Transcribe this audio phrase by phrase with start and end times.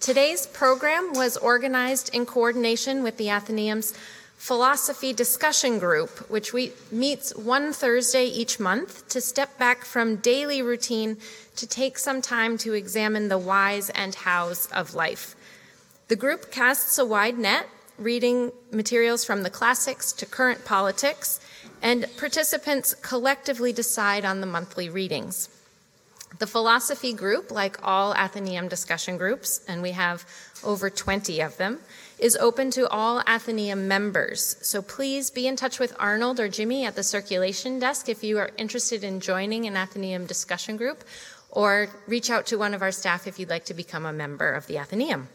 [0.00, 3.92] Today's program was organized in coordination with the Athenaeum's
[4.38, 10.62] Philosophy Discussion Group, which we, meets one Thursday each month to step back from daily
[10.62, 11.18] routine
[11.56, 15.36] to take some time to examine the whys and hows of life.
[16.08, 21.40] The group casts a wide net, reading materials from the classics to current politics,
[21.82, 25.50] and participants collectively decide on the monthly readings.
[26.38, 30.24] The philosophy group, like all Athenaeum discussion groups, and we have
[30.64, 31.80] over 20 of them,
[32.18, 34.56] is open to all Athenaeum members.
[34.62, 38.38] So please be in touch with Arnold or Jimmy at the circulation desk if you
[38.38, 41.04] are interested in joining an Athenaeum discussion group,
[41.50, 44.52] or reach out to one of our staff if you'd like to become a member
[44.52, 45.28] of the Athenaeum.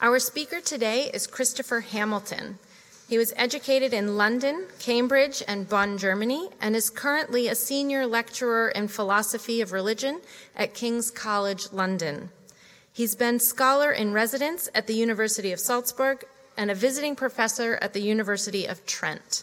[0.00, 2.58] Our speaker today is Christopher Hamilton.
[3.06, 8.70] He was educated in London, Cambridge, and Bonn, Germany, and is currently a senior lecturer
[8.70, 10.22] in philosophy of religion
[10.56, 12.30] at King's College London.
[12.92, 16.24] He's been scholar in residence at the University of Salzburg
[16.56, 19.42] and a visiting professor at the University of Trent.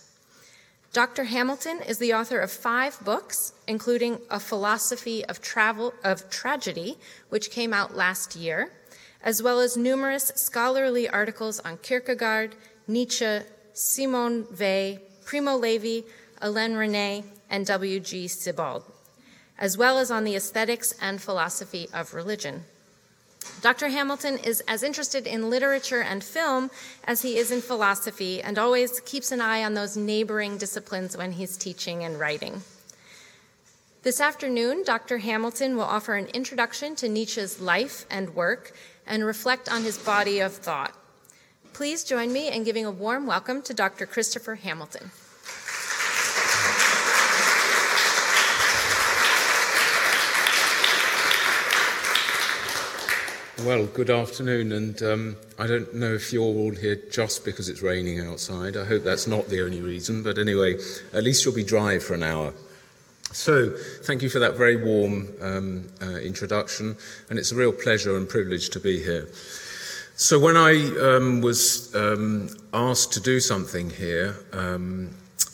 [0.91, 1.25] Dr.
[1.25, 6.97] Hamilton is the author of five books, including A Philosophy of Travel of Tragedy,
[7.29, 8.71] which came out last year,
[9.23, 12.55] as well as numerous scholarly articles on Kierkegaard,
[12.87, 13.39] Nietzsche,
[13.73, 16.07] Simone Weil, Primo Levi,
[16.41, 18.27] Alain René, and W.G.
[18.27, 18.83] Sebald,
[19.57, 22.63] as well as on the aesthetics and philosophy of religion.
[23.61, 23.89] Dr.
[23.89, 26.71] Hamilton is as interested in literature and film
[27.03, 31.31] as he is in philosophy and always keeps an eye on those neighboring disciplines when
[31.31, 32.61] he's teaching and writing.
[34.03, 35.19] This afternoon, Dr.
[35.19, 38.73] Hamilton will offer an introduction to Nietzsche's life and work
[39.05, 40.95] and reflect on his body of thought.
[41.73, 44.05] Please join me in giving a warm welcome to Dr.
[44.05, 45.09] Christopher Hamilton.
[53.65, 57.81] Well, good afternoon, and um, I don't know if you're all here just because it's
[57.81, 58.75] raining outside.
[58.75, 60.75] I hope that's not the only reason, but anyway,
[61.13, 62.53] at least you'll be dry for an hour.
[63.31, 63.69] So,
[64.03, 66.97] thank you for that very warm um, uh, introduction,
[67.29, 69.29] and it's a real pleasure and privilege to be here.
[70.21, 75.09] So, when I um, was um, asked to do something here, um,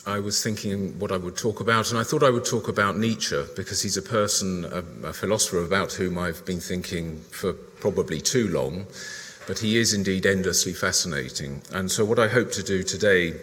[0.06, 2.98] I was thinking what I would talk about, and I thought I would talk about
[2.98, 8.20] Nietzsche because he's a person, a, a philosopher about whom I've been thinking for probably
[8.20, 8.84] too long,
[9.46, 11.62] but he is indeed endlessly fascinating.
[11.72, 13.40] And so, what I hope to do today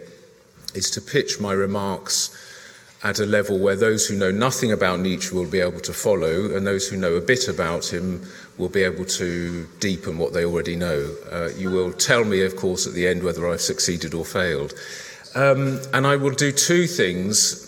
[0.76, 2.38] is to pitch my remarks
[3.06, 6.56] at a level where those who know nothing about Nietzsche will be able to follow,
[6.56, 8.26] and those who know a bit about him
[8.58, 11.16] will be able to deepen what they already know.
[11.32, 14.74] Uh, you will tell me, of course, at the end whether I've succeeded or failed.
[15.36, 17.62] Um, and I will do two things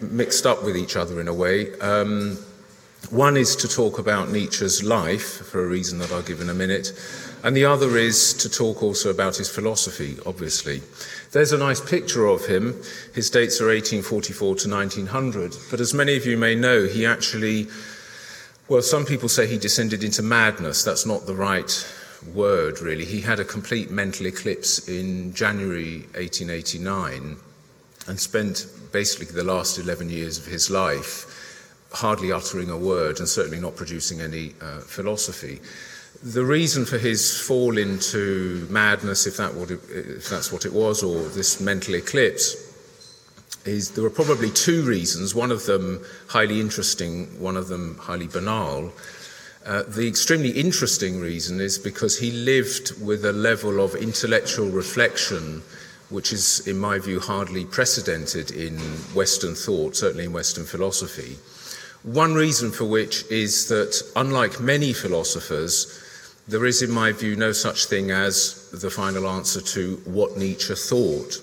[0.00, 1.78] mixed up with each other in a way.
[1.80, 2.38] Um,
[3.10, 6.54] one is to talk about Nietzsche's life, for a reason that I'll give in a
[6.54, 6.92] minute,
[7.42, 10.82] and the other is to talk also about his philosophy, obviously.
[11.32, 12.82] There's a nice picture of him.
[13.14, 17.68] His dates are 1844 to 1900, but as many of you may know, he actually,
[18.68, 20.84] well, some people say he descended into madness.
[20.84, 21.70] That's not the right
[22.34, 23.04] word, really.
[23.04, 27.36] He had a complete mental eclipse in January 1889
[28.06, 31.26] and spent basically the last 11 years of his life
[31.92, 35.60] hardly uttering a word and certainly not producing any uh, philosophy.
[36.22, 39.54] The reason for his fall into madness, if, that
[39.88, 42.56] if that's what it was, or this mental eclipse,
[43.64, 48.26] is there were probably two reasons, one of them highly interesting, one of them highly
[48.26, 48.92] banal.
[49.64, 55.62] Uh, the extremely interesting reason is because he lived with a level of intellectual reflection
[56.10, 58.76] which is, in my view, hardly precedented in
[59.14, 61.38] Western thought, certainly in Western philosophy.
[62.02, 65.99] One reason for which is that, unlike many philosophers,
[66.50, 70.74] there is, in my view, no such thing as the final answer to what Nietzsche
[70.74, 71.40] thought.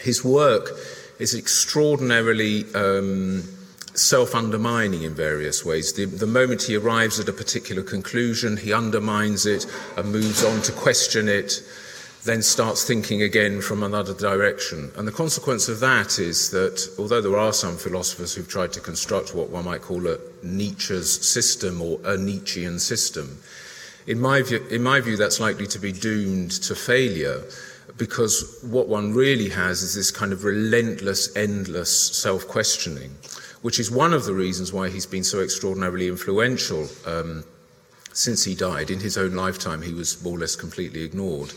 [0.00, 0.70] His work
[1.18, 3.42] is extraordinarily um,
[3.94, 5.92] self undermining in various ways.
[5.94, 9.66] The, the, moment he arrives at a particular conclusion, he undermines it
[9.96, 11.62] and moves on to question it
[12.24, 14.90] then starts thinking again from another direction.
[14.96, 18.80] And the consequence of that is that although there are some philosophers who've tried to
[18.80, 23.38] construct what one might call a Nietzsche's system or a Nietzschean system,
[24.08, 27.44] in my view, in my view that's likely to be doomed to failure
[27.98, 33.14] because what one really has is this kind of relentless, endless self questioning,
[33.60, 37.44] which is one of the reasons why he's been so extraordinarily influential um,
[38.14, 38.90] since he died.
[38.90, 41.52] In his own lifetime, he was more or less completely ignored.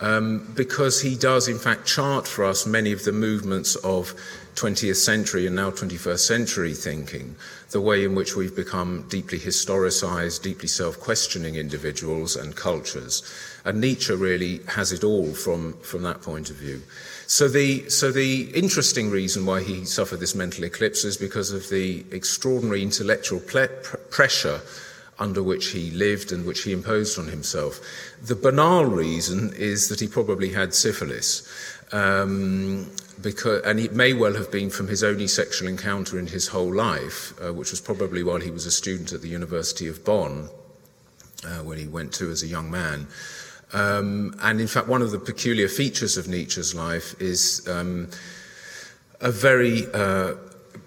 [0.00, 4.14] Um, because he does, in fact, chart for us many of the movements of
[4.54, 7.34] 20th century and now 21st century thinking,
[7.70, 13.22] the way in which we've become deeply historicized, deeply self questioning individuals and cultures.
[13.64, 16.82] And Nietzsche really has it all from, from that point of view.
[17.26, 21.68] So the, so the interesting reason why he suffered this mental eclipse is because of
[21.68, 23.68] the extraordinary intellectual ple-
[24.10, 24.60] pressure
[25.18, 27.80] under which he lived and which he imposed on himself.
[28.22, 31.48] The banal reason is that he probably had syphilis.
[31.92, 32.90] Um,
[33.22, 36.72] because, and it may well have been from his only sexual encounter in his whole
[36.74, 40.48] life, uh, which was probably while he was a student at the University of Bonn,
[41.46, 43.06] uh, where he went to as a young man.
[43.72, 48.08] Um, and in fact, one of the peculiar features of Nietzsche's life is um,
[49.20, 50.34] a very uh,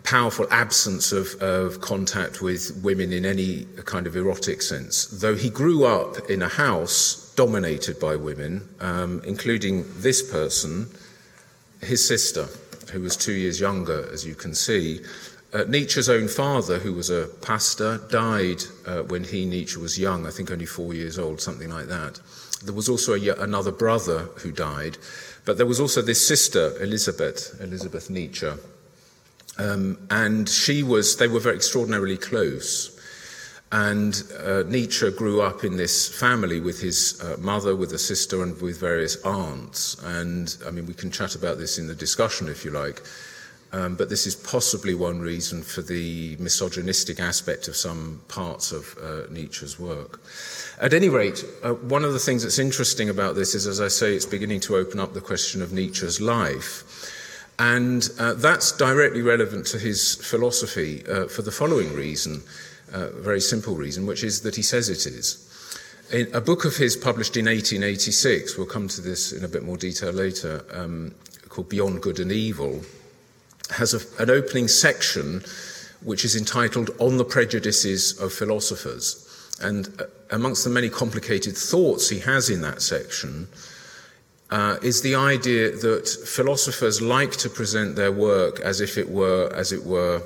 [0.07, 5.07] powerful absence of, of, contact with women in any kind of erotic sense.
[5.07, 10.87] Though he grew up in a house dominated by women, um, including this person,
[11.81, 12.47] his sister,
[12.93, 15.01] who was two years younger, as you can see.
[15.53, 20.25] Uh, Nietzsche's own father, who was a pastor, died uh, when he, Nietzsche, was young,
[20.25, 22.21] I think only four years old, something like that.
[22.63, 24.97] There was also a, another brother who died,
[25.43, 28.51] but there was also this sister, Elisabeth, Elisabeth Nietzsche,
[29.57, 32.93] um, and she was, they were very extraordinarily close.
[33.71, 38.41] And uh, Nietzsche grew up in this family with his uh, mother, with a sister,
[38.41, 40.01] and with various aunts.
[40.03, 43.01] And I mean, we can chat about this in the discussion if you like.
[43.73, 48.97] Um, but this is possibly one reason for the misogynistic aspect of some parts of
[49.03, 50.21] uh, Nietzsche's work.
[50.79, 53.89] At any rate, uh, one of the things that's interesting about this is, as I
[53.89, 57.13] say, it's beginning to open up the question of Nietzsche's life.
[57.59, 62.43] And uh, that's directly relevant to his philosophy uh, for the following reason,
[62.93, 65.43] a uh, very simple reason, which is that he says it is.
[66.11, 69.63] In a book of his published in 1886, we'll come to this in a bit
[69.63, 71.13] more detail later, um,
[71.49, 72.81] called Beyond Good and Evil,
[73.71, 75.43] has a, an opening section
[76.03, 79.23] which is entitled On the Prejudices of Philosophers.
[79.61, 83.47] And uh, amongst the many complicated thoughts he has in that section,
[84.49, 89.51] uh, is the idea that philosophers like to present their work as if it were,
[89.53, 90.21] as it were,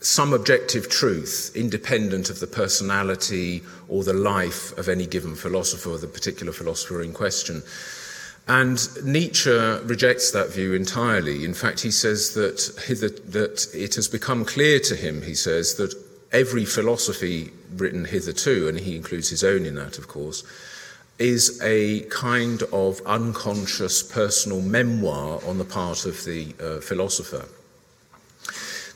[0.00, 5.98] some objective truth, independent of the personality or the life of any given philosopher or
[5.98, 7.62] the particular philosopher in question.
[8.48, 11.44] And Nietzsche rejects that view entirely.
[11.44, 12.56] In fact, he says that,
[13.28, 15.94] that it has become clear to him, he says, that
[16.32, 20.42] every philosophy written hitherto, and he includes his own in that, of course,
[21.22, 27.44] is a kind of unconscious personal memoir on the part of the uh, philosopher.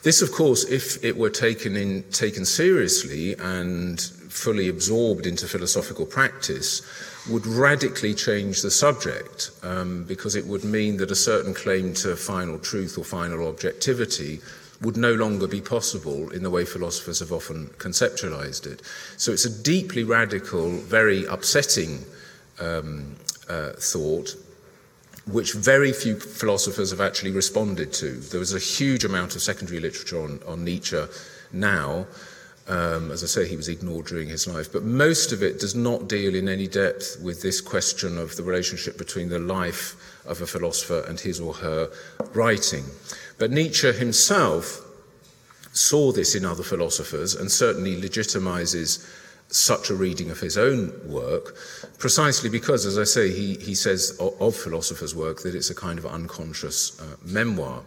[0.03, 6.05] This, of course, if it were taken, in, taken seriously and fully absorbed into philosophical
[6.05, 6.81] practice,
[7.29, 12.17] would radically change the subject um, because it would mean that a certain claim to
[12.17, 14.41] final truth or final objectivity
[14.81, 18.81] would no longer be possible in the way philosophers have often conceptualized it.
[19.17, 22.05] So it's a deeply radical, very upsetting
[22.59, 23.15] um,
[23.49, 24.35] uh, thought,
[25.25, 28.11] which very few philosophers have actually responded to.
[28.11, 31.03] There was a huge amount of secondary literature on, on Nietzsche
[31.51, 32.05] now.
[32.69, 35.73] Um, as I say, he was ignored during his life, but most of it does
[35.73, 39.95] not deal in any depth with this question of the relationship between the life
[40.25, 41.89] of a philosopher and his or her
[42.33, 42.83] writing.
[43.37, 44.81] But Nietzsche himself
[45.71, 49.07] saw this in other philosophers and certainly legitimizes
[49.49, 51.55] such a reading of his own work,
[51.97, 55.75] precisely because, as I say, he, he says of, of philosophers' work that it's a
[55.75, 57.83] kind of unconscious uh, memoir.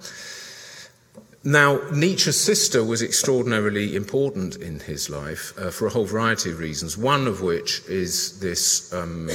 [1.43, 6.59] Now, Nietzsche's sister was extraordinarily important in his life uh, for a whole variety of
[6.59, 9.31] reasons, one of which is this um,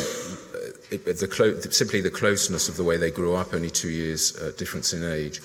[0.95, 4.35] it, the clo- simply the closeness of the way they grew up, only two years
[4.37, 5.41] uh, difference in age.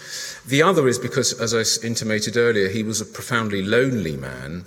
[0.46, 4.64] The other is because, as I intimated earlier, he was a profoundly lonely man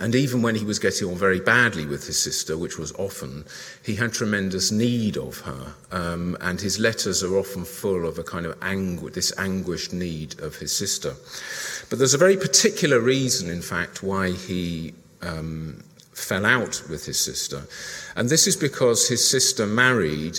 [0.00, 3.44] and even when he was getting on very badly with his sister, which was often,
[3.82, 5.74] he had tremendous need of her.
[5.90, 10.38] Um, and his letters are often full of a kind of angu- this anguished need
[10.40, 11.14] of his sister.
[11.90, 15.82] But there's a very particular reason, in fact, why he um,
[16.18, 17.62] fell out with his sister.
[18.16, 20.38] And this is because his sister married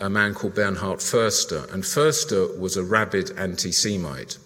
[0.00, 1.72] a man called Bernhard Förster.
[1.72, 4.38] And Förster was a rabid anti Semite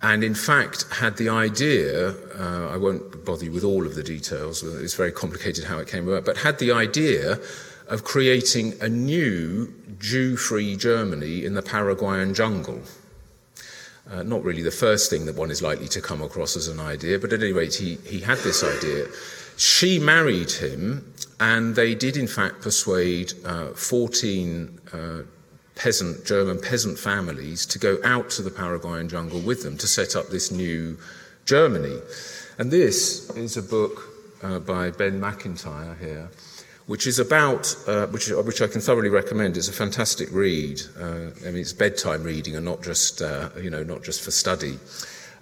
[0.00, 4.02] and in fact had the idea, uh, I won't bother you with all of the
[4.02, 7.38] details, uh, it's very complicated how it came about, but had the idea
[7.88, 12.80] of creating a new Jew free Germany in the Paraguayan jungle.
[14.10, 16.80] Uh, not really the first thing that one is likely to come across as an
[16.80, 19.06] idea, but at any rate, he, he had this idea.
[19.58, 25.22] She married him And they did, in fact, persuade uh, 14 uh,
[25.76, 30.16] peasant, German peasant families to go out to the Paraguayan jungle with them to set
[30.16, 30.98] up this new
[31.44, 32.00] Germany.
[32.58, 34.02] And this is a book
[34.42, 36.28] uh, by Ben Macintyre here,
[36.86, 39.56] which is about, uh, which, which I can thoroughly recommend.
[39.56, 40.80] It's a fantastic read.
[40.98, 44.32] Uh, I mean, it's bedtime reading and not just, uh, you know, not just for
[44.32, 44.76] study.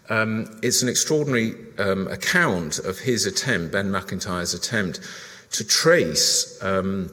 [0.08, 5.00] Um, it's an extraordinary um, account of his attempt, Ben Macintyre's attempt,
[5.52, 7.10] to trace um,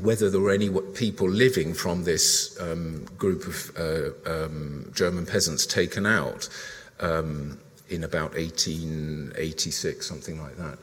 [0.00, 4.10] whether there were any people living from this um, group of uh,
[4.44, 6.48] um, German peasants taken out
[7.00, 7.58] um,
[7.90, 10.78] in about 1886, something like that.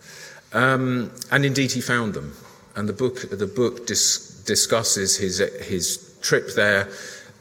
[0.51, 2.35] And indeed, he found them.
[2.75, 6.87] And the book, the book dis- discusses his, his trip there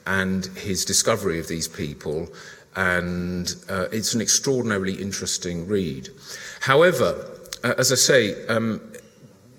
[0.07, 2.29] and his discovery of these people.
[2.79, 6.11] And uh, it's an extraordinarily interesting read.
[6.61, 7.29] However,
[7.65, 8.81] uh, as I say, um,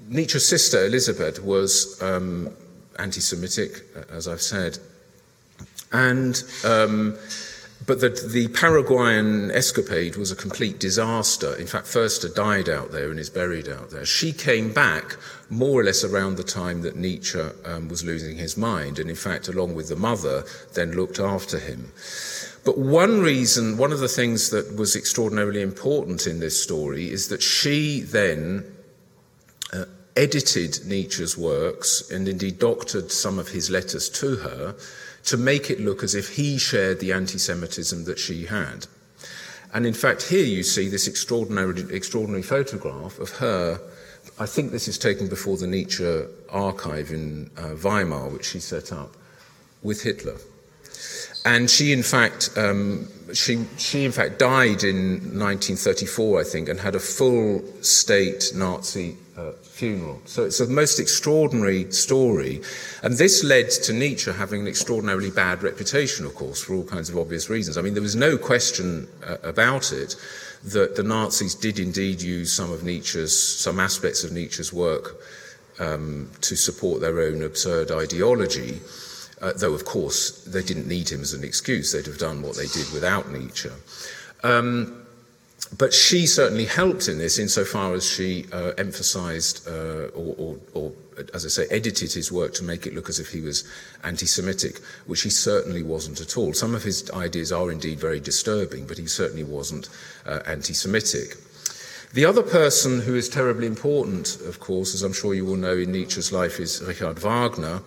[0.08, 2.56] Nietzsche's sister, Elisabeth, was um,
[2.98, 4.78] anti Semitic, as I've said.
[5.92, 7.18] And, um,
[7.86, 11.56] but the, the Paraguayan escapade was a complete disaster.
[11.56, 14.06] In fact, Förster died out there and is buried out there.
[14.06, 15.18] She came back
[15.50, 19.16] more or less around the time that Nietzsche um, was losing his mind, and in
[19.18, 21.92] fact, along with the mother, then looked after him.
[22.70, 27.30] But one reason, one of the things that was extraordinarily important in this story is
[27.30, 28.64] that she then
[30.16, 34.76] edited Nietzsche's works and indeed doctored some of his letters to her
[35.24, 38.86] to make it look as if he shared the anti Semitism that she had.
[39.74, 43.82] And in fact, here you see this extraordinary, extraordinary photograph of her.
[44.38, 48.94] I think this is taken before the Nietzsche archive in uh, Weimar, which she set
[48.94, 49.18] up
[49.82, 50.38] with Hitler.
[51.50, 56.80] And she, in fact, um, she, she in fact died in 1934, I think, and
[56.80, 60.22] had a full state Nazi uh, funeral.
[60.26, 62.62] So it's a most extraordinary story.
[63.02, 67.10] And this led to Nietzsche having an extraordinarily bad reputation, of course, for all kinds
[67.10, 67.80] of obvious reasons.
[67.80, 70.16] I mean, there was no question uh, about it
[70.66, 75.16] that the Nazis did indeed use some of Nietzsche's, some aspects of Nietzsche's work
[75.80, 78.82] um, to support their own absurd ideology.
[79.42, 81.92] Uh, though, of course, they didn't need him as an excuse.
[81.92, 83.70] They'd have done what they did without Nietzsche.
[84.44, 85.06] Um,
[85.78, 90.92] but she certainly helped in this insofar as she uh, emphasized uh, or, or, or,
[91.34, 93.70] as I say, edited his work to make it look as if he was
[94.04, 96.54] anti Semitic, which he certainly wasn't at all.
[96.54, 99.90] Some of his ideas are indeed very disturbing, but he certainly wasn't
[100.26, 101.36] uh, anti Semitic.
[102.14, 105.78] The other person who is terribly important, of course, as I'm sure you all know
[105.78, 107.82] in Nietzsche's life, is Richard Wagner.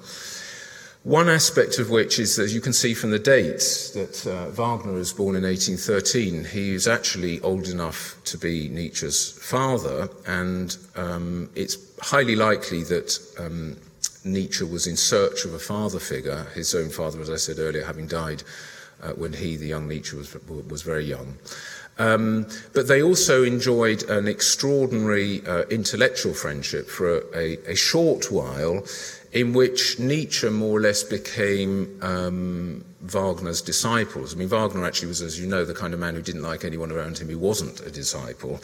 [1.04, 4.92] One aspect of which is, as you can see from the dates, that uh, Wagner
[4.92, 6.44] was born in 1813.
[6.44, 13.18] He is actually old enough to be Nietzsche's father, and um, it's highly likely that
[13.36, 13.76] um,
[14.24, 17.84] Nietzsche was in search of a father figure, his own father, as I said earlier,
[17.84, 18.44] having died
[19.02, 20.36] uh, when he, the young Nietzsche, was,
[20.68, 21.36] was very young.
[21.98, 28.30] Um, but they also enjoyed an extraordinary uh, intellectual friendship for a, a, a short
[28.30, 28.84] while
[29.32, 34.34] in which Nietzsche more or less became um, Wagner's disciples.
[34.34, 36.64] I mean, Wagner actually was, as you know, the kind of man who didn't like
[36.64, 38.60] anyone around him who wasn't a disciple.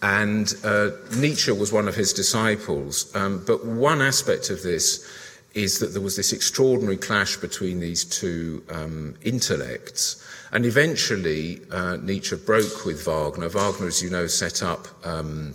[0.00, 3.14] And uh, Nietzsche was one of his disciples.
[3.14, 5.06] Um, but one aspect of this
[5.54, 10.24] is that there was this extraordinary clash between these two um, intellects.
[10.52, 13.48] And eventually, uh, Nietzsche broke with Wagner.
[13.50, 15.54] Wagner, as you know, set up um,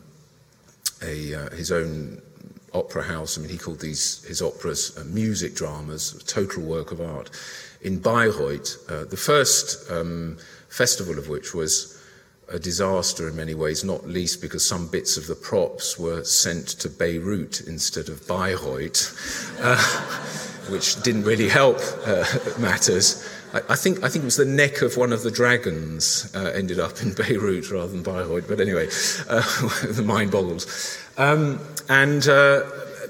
[1.02, 2.22] a, uh, his own
[2.74, 3.38] opera house.
[3.38, 7.30] I mean, he called these his operas uh, music dramas, a total work of art,
[7.82, 8.90] in Bayreuth.
[8.90, 10.38] Uh, the first um,
[10.70, 12.00] festival of which was
[12.50, 16.68] a disaster in many ways, not least because some bits of the props were sent
[16.68, 22.26] to Beirut instead of Bayreuth, uh, which didn't really help uh,
[22.60, 23.28] matters.
[23.54, 26.80] I, think I think it was the neck of one of the dragons uh, ended
[26.80, 28.48] up in Beirut rather than Bayreuth.
[28.48, 28.88] But anyway,
[29.30, 29.42] uh,
[29.94, 30.98] the mind boggles.
[31.18, 32.64] Um, and, uh,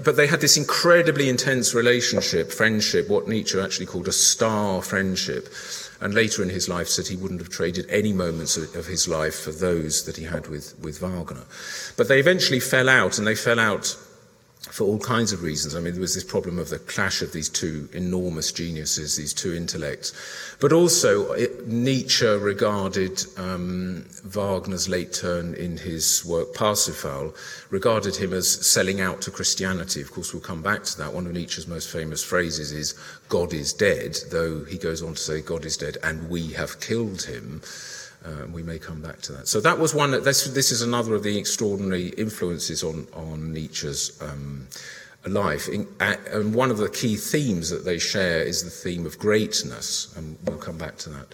[0.04, 5.48] but they had this incredibly intense relationship, friendship, what Nietzsche actually called a star friendship.
[6.02, 9.40] And later in his life said he wouldn't have traded any moments of his life
[9.40, 11.46] for those that he had with, with Wagner.
[11.96, 13.98] But they eventually fell out, and they fell out
[14.72, 15.76] for all kinds of reasons.
[15.76, 19.34] I mean, there was this problem of the clash of these two enormous geniuses, these
[19.34, 20.14] two intellects.
[20.60, 27.36] But also, it, Nietzsche regarded um, Wagner's late turn in his work Parsifal,
[27.72, 30.02] regarded him as selling out to Christianity.
[30.02, 31.14] Of course, we'll come back to that.
[31.14, 32.96] One of Nietzsche's most famous phrases is,
[33.28, 36.80] God is dead, though he goes on to say, God is dead and we have
[36.80, 37.62] killed him.
[38.26, 39.48] Uh, we may come back to that.
[39.48, 40.12] So that was one.
[40.12, 44.68] This, this is another of the extraordinary influences on on Nietzsche's um,
[45.26, 45.70] life.
[45.70, 49.18] In, uh, and one of the key themes that they share is the theme of
[49.20, 51.34] greatness, and we'll come back to that.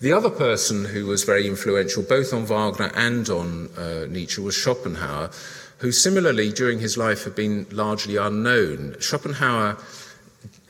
[0.00, 4.56] The other person who was very influential, both on Wagner and on uh, Nietzsche, was
[4.56, 5.30] Schopenhauer,
[5.78, 8.96] who similarly during his life had been largely unknown.
[9.00, 9.78] Schopenhauer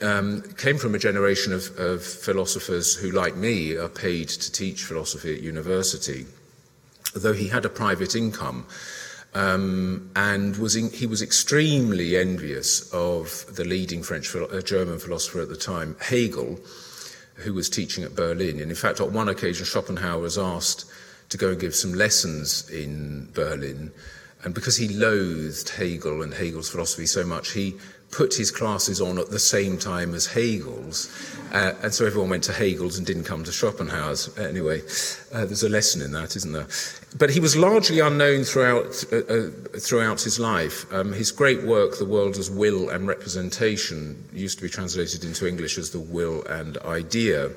[0.01, 4.83] um, came from a generation of, of philosophers who, like me, are paid to teach
[4.83, 6.25] philosophy at university,
[7.15, 8.65] though he had a private income.
[9.33, 15.41] Um, and was in, he was extremely envious of the leading French uh, German philosopher
[15.41, 16.59] at the time, Hegel,
[17.35, 18.59] who was teaching at Berlin.
[18.59, 20.85] And in fact, on one occasion, Schopenhauer was asked
[21.29, 23.91] to go and give some lessons in Berlin.
[24.43, 27.75] And because he loathed Hegel and Hegel's philosophy so much, he
[28.11, 31.09] put his classes on at the same time as Hegel's.
[31.51, 34.37] Uh, and so everyone went to Hegel's and didn't come to Schopenhauer's.
[34.37, 34.81] Anyway,
[35.33, 36.67] uh, there's a lesson in that, isn't there?
[37.17, 39.49] But he was largely unknown throughout, uh, uh,
[39.79, 40.91] throughout his life.
[40.93, 45.47] Um, his great work, The World as Will and Representation, used to be translated into
[45.47, 47.51] English as The Will and Idea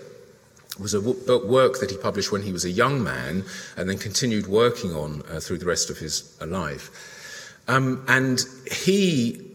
[0.80, 3.44] was a work that he published when he was a young man
[3.76, 7.62] and then continued working on uh, through the rest of his uh, life.
[7.68, 9.53] Um, and he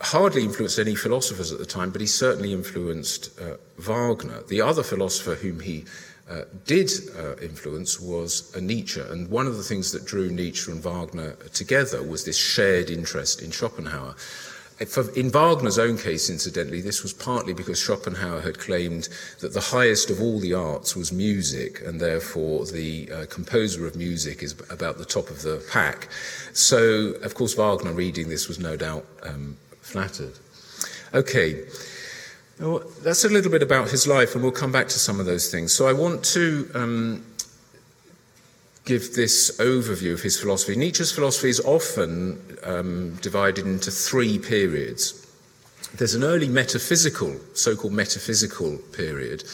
[0.00, 4.42] hardly influenced any philosophers at the time, but he certainly influenced uh, Wagner.
[4.48, 5.84] The other philosopher whom he
[6.30, 10.82] uh, did uh, influence was Nietzsche, and one of the things that drew Nietzsche and
[10.82, 14.14] Wagner together was this shared interest in Schopenhauer.
[15.14, 19.08] In Wagner's own case, incidentally, this was partly because Schopenhauer had claimed
[19.38, 23.94] that the highest of all the arts was music, and therefore the uh, composer of
[23.94, 26.08] music is about the top of the pack.
[26.54, 30.34] So, of course, Wagner reading this was no doubt um, flattered.
[31.12, 31.64] Okay,
[32.58, 35.26] well, that's a little bit about his life, and we'll come back to some of
[35.26, 35.72] those things.
[35.72, 37.24] So I want to um,
[38.84, 40.76] give this overview of his philosophy.
[40.76, 45.20] Nietzsche's philosophy is often um, divided into three periods.
[45.96, 49.44] There's an early metaphysical, so called metaphysical period,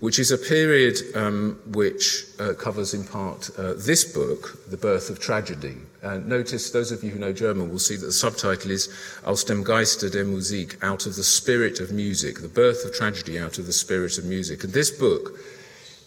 [0.00, 5.10] which is a period um, which uh, covers in part uh, this book, The Birth
[5.10, 5.76] of Tragedy.
[6.02, 8.90] Notice, those of you who know German will see that the subtitle is
[9.24, 13.38] Aus dem Geiste der Musik, Out of the Spirit of Music, The Birth of Tragedy
[13.38, 14.64] Out of the Spirit of Music.
[14.64, 15.38] And this book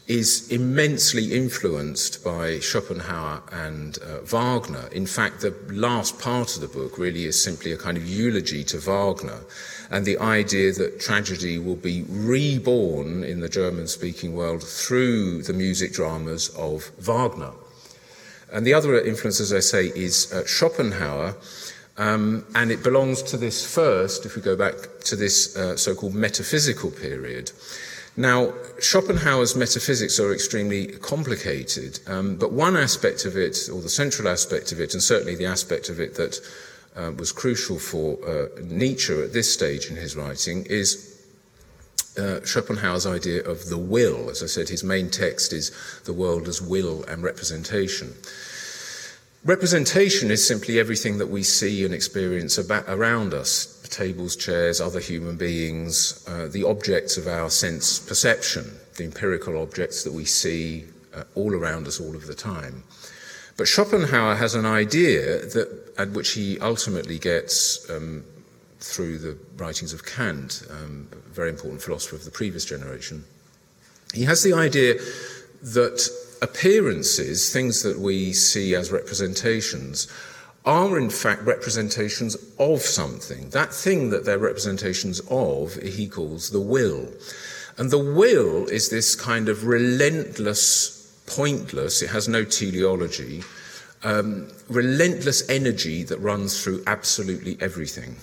[0.07, 4.87] is immensely influenced by Schopenhauer and uh, Wagner.
[4.93, 8.63] In fact, the last part of the book really is simply a kind of eulogy
[8.63, 9.41] to Wagner
[9.91, 15.53] and the idea that tragedy will be reborn in the German speaking world through the
[15.53, 17.51] music dramas of Wagner.
[18.51, 21.35] And the other influence, as I say, is uh, Schopenhauer.
[21.97, 25.95] Um, and it belongs to this first, if we go back to this uh, so
[25.95, 27.51] called metaphysical period.
[28.19, 34.27] Now, Schopenhauer's metaphysics are extremely complicated, um, but one aspect of it, or the central
[34.27, 36.39] aspect of it, and certainly the aspect of it that
[36.95, 41.21] uh, was crucial for uh, Nietzsche at this stage in his writing, is
[42.17, 44.31] uh, Schopenhauer's idea of the will.
[44.31, 45.71] As I said, his main text is
[46.05, 48.15] The World as Will and Representation.
[49.45, 54.99] Representation is simply everything that we see and experience about, around us tables, chairs, other
[54.99, 58.65] human beings, uh, the objects of our sense perception,
[58.97, 62.83] the empirical objects that we see uh, all around us all of the time.
[63.57, 68.23] But Schopenhauer has an idea that, at which he ultimately gets um,
[68.79, 73.23] through the writings of Kant, um, a very important philosopher of the previous generation.
[74.13, 74.95] He has the idea
[75.63, 76.07] that
[76.41, 80.07] appearances, things that we see as representations,
[80.67, 83.49] are in fact representations of something.
[83.51, 87.07] That thing that they're representations of, he calls the will.
[87.77, 93.43] And the will is this kind of relentless, pointless, it has no teleology,
[94.03, 98.17] um, relentless energy that runs through absolutely everything.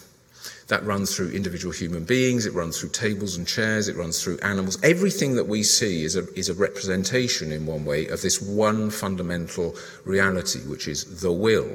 [0.69, 4.39] That runs through individual human beings, it runs through tables and chairs, it runs through
[4.41, 4.79] animals.
[4.83, 8.91] Everything that we see is a, is a representation, in one way, of this one
[8.91, 11.71] fundamental reality, which is the will.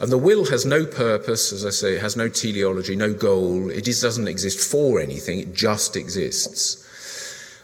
[0.00, 3.70] And the will has no purpose, as I say, it has no teleology, no goal.
[3.70, 6.82] It is, doesn't exist for anything, it just exists.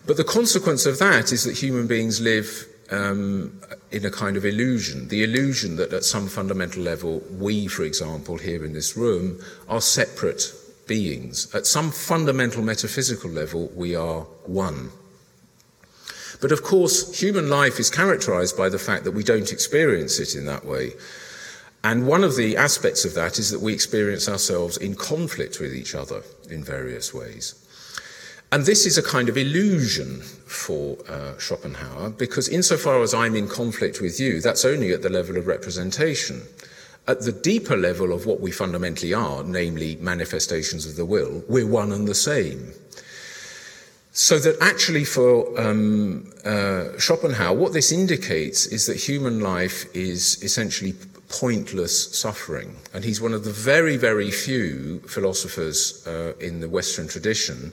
[0.07, 4.45] But the consequence of that is that human beings live um, in a kind of
[4.45, 5.09] illusion.
[5.09, 9.81] The illusion that at some fundamental level, we, for example, here in this room, are
[9.81, 10.53] separate
[10.87, 11.55] beings.
[11.55, 14.90] At some fundamental metaphysical level, we are one.
[16.40, 20.35] But of course, human life is characterized by the fact that we don't experience it
[20.35, 20.92] in that way.
[21.85, 25.75] And one of the aspects of that is that we experience ourselves in conflict with
[25.75, 27.55] each other in various ways.
[28.53, 33.49] And this is a kind of illusion for uh, Schopenhauer because, insofar as I'm in
[33.49, 36.42] conflict with you, that's only at the level of representation.
[37.09, 41.66] At the deeper level of what we fundamentally are, namely manifestations of the will, we're
[41.66, 42.73] one and the same.
[44.12, 50.40] So that actually, for um, uh, Schopenhauer, what this indicates is that human life is
[50.42, 50.95] essentially
[51.33, 52.77] pointless suffering.
[52.95, 57.73] And he's one of the very, very few philosophers uh, in the Western tradition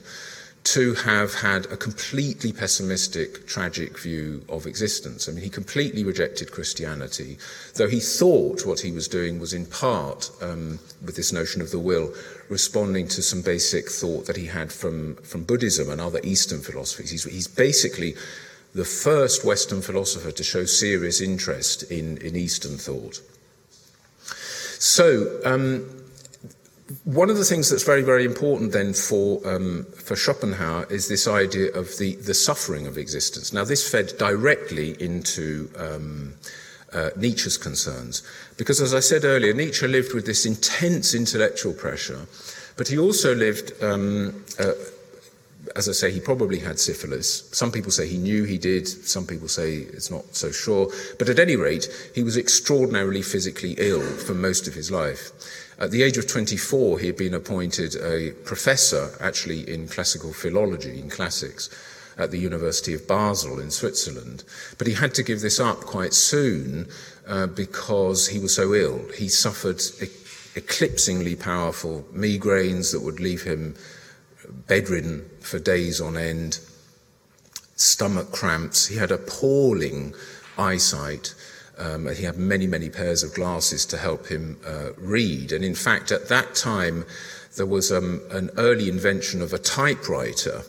[0.62, 5.28] to have had a completely pessimistic, tragic view of existence.
[5.28, 7.38] I mean, he completely rejected Christianity,
[7.76, 11.70] though he thought what he was doing was in part, um, with this notion of
[11.70, 12.12] the will,
[12.50, 17.10] responding to some basic thought that he had from, from Buddhism and other Eastern philosophies.
[17.10, 18.14] He's, he's basically
[18.74, 23.20] the first Western philosopher to show serious interest in, in Eastern thought.
[24.80, 25.84] So, um,
[27.04, 31.28] one of the things that's very, very important then for, um, for Schopenhauer is this
[31.28, 33.52] idea of the, the suffering of existence.
[33.52, 36.32] Now, this fed directly into um,
[36.94, 38.22] uh, Nietzsche's concerns,
[38.56, 42.26] because as I said earlier, Nietzsche lived with this intense intellectual pressure,
[42.78, 43.72] but he also lived.
[43.82, 44.72] Um, uh,
[45.76, 47.48] as I say, he probably had syphilis.
[47.52, 50.90] Some people say he knew he did, some people say it's not so sure.
[51.18, 55.30] But at any rate, he was extraordinarily physically ill for most of his life.
[55.78, 60.98] At the age of 24, he had been appointed a professor, actually, in classical philology,
[60.98, 61.70] in classics,
[62.18, 64.44] at the University of Basel in Switzerland.
[64.76, 66.88] But he had to give this up quite soon
[67.26, 69.00] uh, because he was so ill.
[69.16, 70.10] He suffered e-
[70.54, 73.74] eclipsingly powerful migraines that would leave him
[74.50, 76.58] bedridden for days on end,
[77.76, 78.86] stomach cramps.
[78.86, 80.14] He had appalling
[80.58, 81.34] eyesight.
[81.78, 85.52] Um, he had many, many pairs of glasses to help him uh, read.
[85.52, 87.06] And in fact, at that time,
[87.56, 90.62] there was um, an early invention of a typewriter,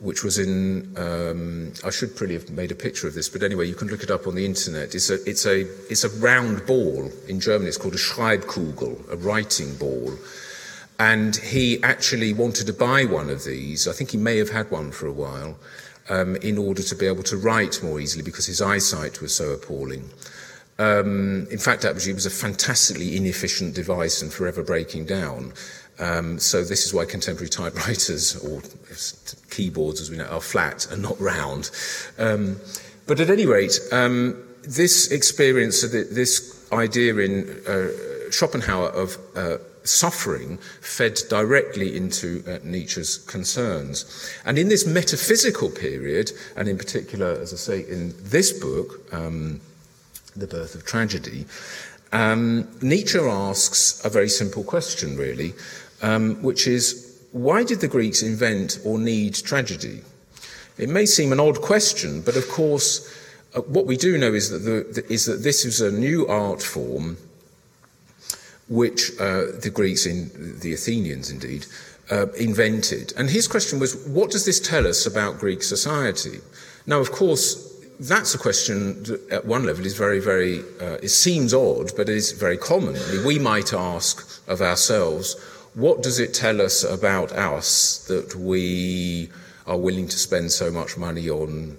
[0.00, 0.94] which was in.
[0.98, 4.02] Um, I should probably have made a picture of this, but anyway, you can look
[4.02, 4.94] it up on the internet.
[4.94, 7.10] It's a, it's a, it's a round ball.
[7.26, 10.12] In German, it's called a Schreibkugel, a writing ball.
[10.98, 13.88] And he actually wanted to buy one of these.
[13.88, 15.56] I think he may have had one for a while.
[16.10, 19.52] Um, in order to be able to write more easily because his eyesight was so
[19.52, 20.10] appalling.
[20.78, 25.54] Um, in fact, actually, it was a fantastically inefficient device and forever breaking down.
[25.98, 28.60] Um, so this is why contemporary typewriters or
[29.50, 31.70] keyboards, as we know, are flat and not round.
[32.18, 32.60] Um,
[33.06, 40.58] but at any rate, um, this experience, this idea in uh, Schopenhauer of uh, suffering
[40.80, 44.32] fed directly into uh, Nietzsche's concerns.
[44.44, 49.60] And in this metaphysical period, and in particular, as I say, in this book, um,
[50.34, 51.46] the birth of tragedy,
[52.12, 55.52] um, Nietzsche asks a very simple question, really,
[56.02, 60.02] um, which is why did the Greeks invent or need tragedy?
[60.78, 63.12] It may seem an odd question, but of course,
[63.54, 66.26] uh, what we do know is that, the, the, is that this is a new
[66.26, 67.16] art form
[68.68, 71.66] which uh, the Greeks, in, the Athenians indeed,
[72.10, 73.12] uh, invented.
[73.16, 76.40] And his question was, what does this tell us about Greek society?
[76.86, 81.08] Now, of course, that's a question that at one level is very, very, uh, it
[81.08, 82.96] seems odd, but it is very common.
[83.24, 85.36] We might ask of ourselves,
[85.74, 89.30] what does it tell us about us that we
[89.66, 91.78] are willing to spend so much money on?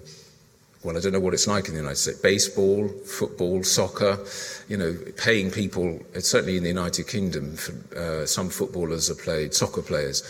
[0.86, 4.24] Well, I don't know what it's like in the United States baseball, football, soccer,
[4.68, 7.56] you know, paying people, certainly in the United Kingdom,
[7.96, 10.22] uh, some footballers are paid, soccer players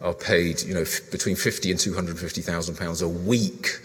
[0.00, 3.80] are paid, you know, f- between 50 and 250,000 pounds a week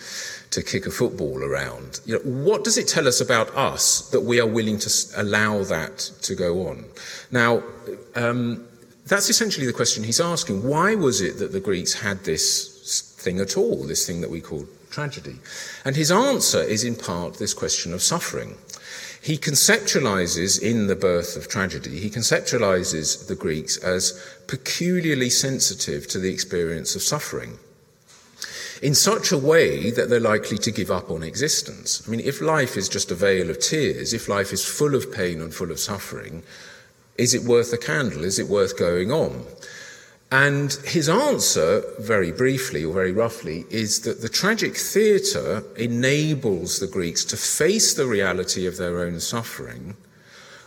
[0.52, 2.02] to kick a football around.
[2.06, 5.64] You know, what does it tell us about us that we are willing to allow
[5.64, 6.86] that to go on?
[7.32, 7.64] Now,
[8.14, 8.68] um,
[9.08, 10.62] that's essentially the question he's asking.
[10.68, 14.40] Why was it that the Greeks had this thing at all, this thing that we
[14.40, 15.40] call tragedy?
[15.86, 18.58] And his answer is in part this question of suffering.
[19.22, 26.20] He conceptualizes in the birth of tragedy, he conceptualizes the Greeks as peculiarly sensitive to
[26.20, 27.58] the experience of suffering
[28.82, 32.02] in such a way that they're likely to give up on existence.
[32.06, 35.14] I mean, if life is just a vale of tears, if life is full of
[35.14, 36.44] pain and full of suffering,
[37.18, 38.24] is it worth a candle?
[38.24, 39.46] Is it worth going on?
[40.32, 46.88] And his answer, very briefly or very roughly, is that the tragic theatre enables the
[46.88, 49.98] Greeks to face the reality of their own suffering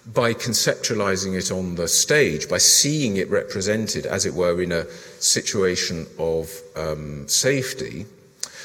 [0.06, 4.86] by conceptualizing it on the stage, by seeing it represented, as it were, in a
[5.18, 8.04] situation of um, safety,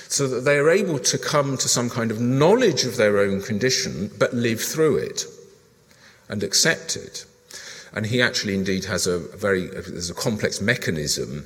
[0.09, 3.41] so that they are able to come to some kind of knowledge of their own
[3.41, 5.23] condition, but live through it
[6.27, 7.25] and accept it.
[7.93, 11.45] And he actually, indeed, has a very there's a complex mechanism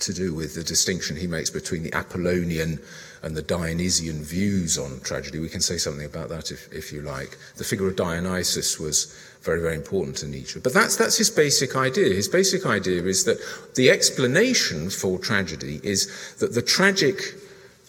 [0.00, 2.80] to do with the distinction he makes between the Apollonian
[3.22, 5.38] and the Dionysian views on tragedy.
[5.38, 7.38] We can say something about that if, if you like.
[7.56, 10.60] The figure of Dionysus was very, very important to Nietzsche.
[10.60, 12.14] But that's, that's his basic idea.
[12.14, 13.38] His basic idea is that
[13.76, 17.20] the explanation for tragedy is that the tragic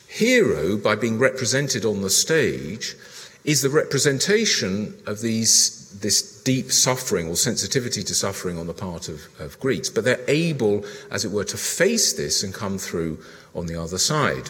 [0.08, 2.96] hero, by being represented on the stage,
[3.44, 9.10] is the representation of these this deep suffering or sensitivity to suffering on the part
[9.10, 13.20] of, of Greeks, but they're able, as it were, to face this and come through
[13.54, 14.50] on the other side.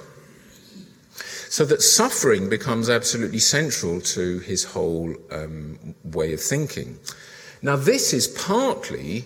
[1.50, 7.00] So that suffering becomes absolutely central to his whole um, way of thinking.
[7.62, 9.26] Now, this is partly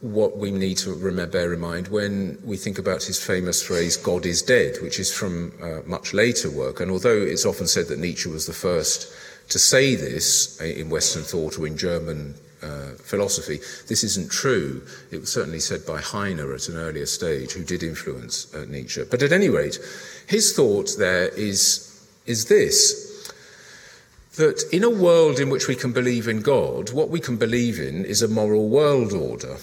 [0.00, 3.96] what we need to remember, bear in mind when we think about his famous phrase,
[3.96, 6.80] God is dead, which is from uh, much later work.
[6.80, 9.10] And although it's often said that Nietzsche was the first
[9.48, 14.82] to say this in Western thought or in German uh, philosophy, this isn't true.
[15.10, 19.04] It was certainly said by Heine at an earlier stage, who did influence uh, Nietzsche.
[19.10, 19.78] But at any rate,
[20.26, 23.12] his thought there is, is this
[24.36, 27.78] that in a world in which we can believe in God, what we can believe
[27.78, 29.58] in is a moral world order.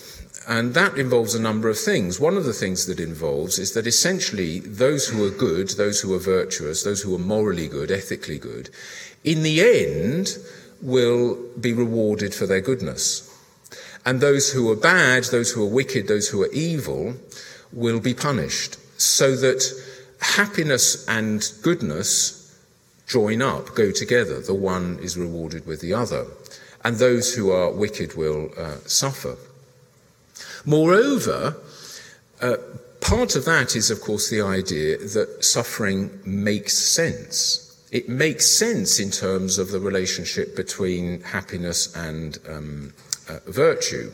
[0.47, 2.19] And that involves a number of things.
[2.19, 6.13] One of the things that involves is that essentially those who are good, those who
[6.13, 8.69] are virtuous, those who are morally good, ethically good,
[9.23, 10.37] in the end
[10.81, 13.27] will be rewarded for their goodness.
[14.05, 17.13] And those who are bad, those who are wicked, those who are evil,
[17.71, 18.77] will be punished.
[18.99, 19.63] So that
[20.19, 22.37] happiness and goodness
[23.07, 24.39] join up, go together.
[24.41, 26.25] The one is rewarded with the other.
[26.83, 29.37] And those who are wicked will uh, suffer.
[30.65, 31.55] Moreover,
[32.41, 32.57] uh,
[33.01, 37.70] part of that is, of course, the idea that suffering makes sense.
[37.91, 42.93] It makes sense in terms of the relationship between happiness and um,
[43.27, 44.11] uh, virtue.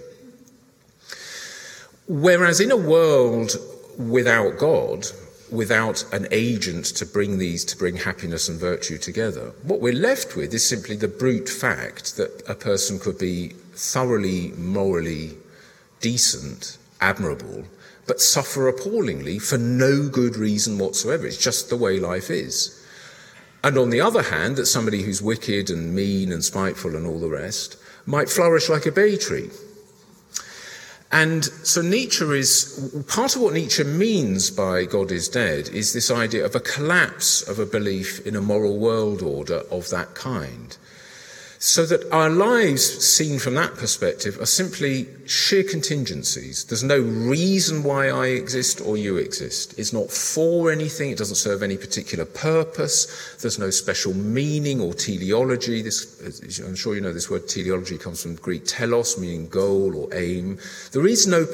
[2.07, 3.51] Whereas in a world
[3.99, 5.05] without God,
[5.51, 10.35] without an agent to bring these, to bring happiness and virtue together, what we're left
[10.35, 15.37] with is simply the brute fact that a person could be thoroughly morally
[16.01, 17.63] decent, admirable,
[18.07, 21.27] but suffer appallingly for no good reason whatsoever.
[21.27, 22.76] It's just the way life is.
[23.67, 27.19] And on the other hand, that somebody who's wicked and mean and spiteful and all
[27.19, 27.75] the rest
[28.05, 29.49] might flourish like a bay tree.
[31.11, 36.09] And so Nietzsche is part of what Nietzsche means by God is dead is this
[36.09, 40.77] idea of a collapse of a belief in a moral world order of that kind.
[41.59, 46.65] So that our lives, seen from that perspective, are simply sheer contingencies.
[46.65, 49.77] There's no reason why I exist or you exist.
[49.79, 54.93] It's not for anything, it doesn't serve any particular purpose, there's no special meaning or
[54.93, 55.81] teleology.
[55.81, 60.13] This, I'm sure you know this word teleology comes from Greek telos, meaning goal or
[60.13, 60.59] aim.
[60.91, 61.47] There is no,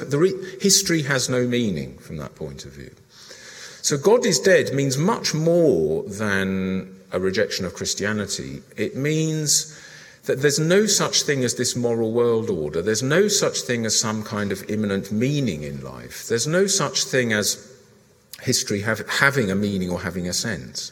[0.60, 2.92] history has no meaning from that point of view.
[3.82, 8.62] So God is dead means much more than a rejection of Christianity.
[8.76, 9.80] It means
[10.26, 12.82] that there's no such thing as this moral world order.
[12.82, 16.28] There's no such thing as some kind of immanent meaning in life.
[16.28, 17.70] There's no such thing as
[18.42, 20.92] history have, having a meaning or having a sense.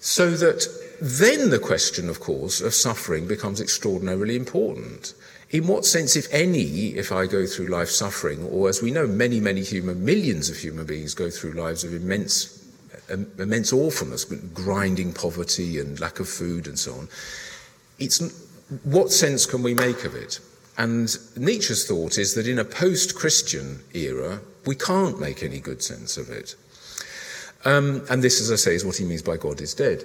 [0.00, 0.66] So that
[1.00, 5.14] then the question, of course, of suffering becomes extraordinarily important.
[5.50, 9.06] In what sense, if any, if I go through life suffering, or as we know,
[9.06, 12.66] many, many human, millions of human beings go through lives of immense,
[13.10, 17.08] um, immense awfulness, grinding poverty and lack of food and so on
[18.00, 18.20] it's,
[18.84, 20.40] what sense can we make of it?
[20.76, 25.82] And Nietzsche's thought is that in a post Christian era, we can't make any good
[25.82, 26.56] sense of it.
[27.64, 30.02] Um, and this, as I say, is what he means by God is dead.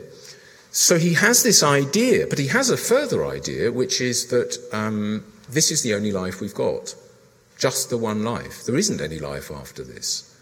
[0.72, 5.24] So he has this idea, but he has a further idea, which is that um,
[5.50, 6.94] this is the only life we've got.
[7.58, 8.66] Just the one life.
[8.66, 10.38] There isn't any life after this.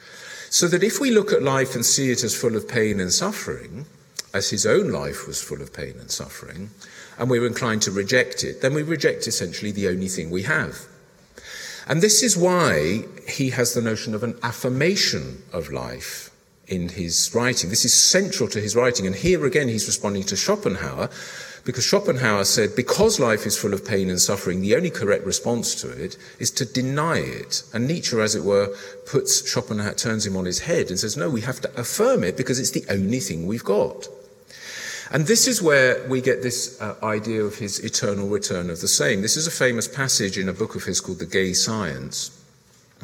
[0.50, 3.12] So that if we look at life and see it as full of pain and
[3.12, 3.86] suffering,
[4.34, 6.72] as his own life was full of pain and suffering,
[7.18, 10.88] and we're inclined to reject it, then we reject essentially the only thing we have.
[11.88, 16.30] And this is why he has the notion of an affirmation of life
[16.68, 17.70] in his writing.
[17.70, 19.06] This is central to his writing.
[19.06, 21.10] And here again, he's responding to Schopenhauer,
[21.66, 25.76] because Schopenhauer said, because life is full of pain and suffering, the only correct response
[25.76, 27.64] to it is to deny it.
[27.74, 31.30] And Nietzsche, as it were, puts Schopenhauer, turns him on his head and says, no,
[31.30, 34.08] we have to affirm it because it's the only thing we've got.
[35.12, 38.88] And this is where we get this uh, idea of his eternal return of the
[38.88, 39.22] same.
[39.22, 42.40] This is a famous passage in a book of his called The Gay Science.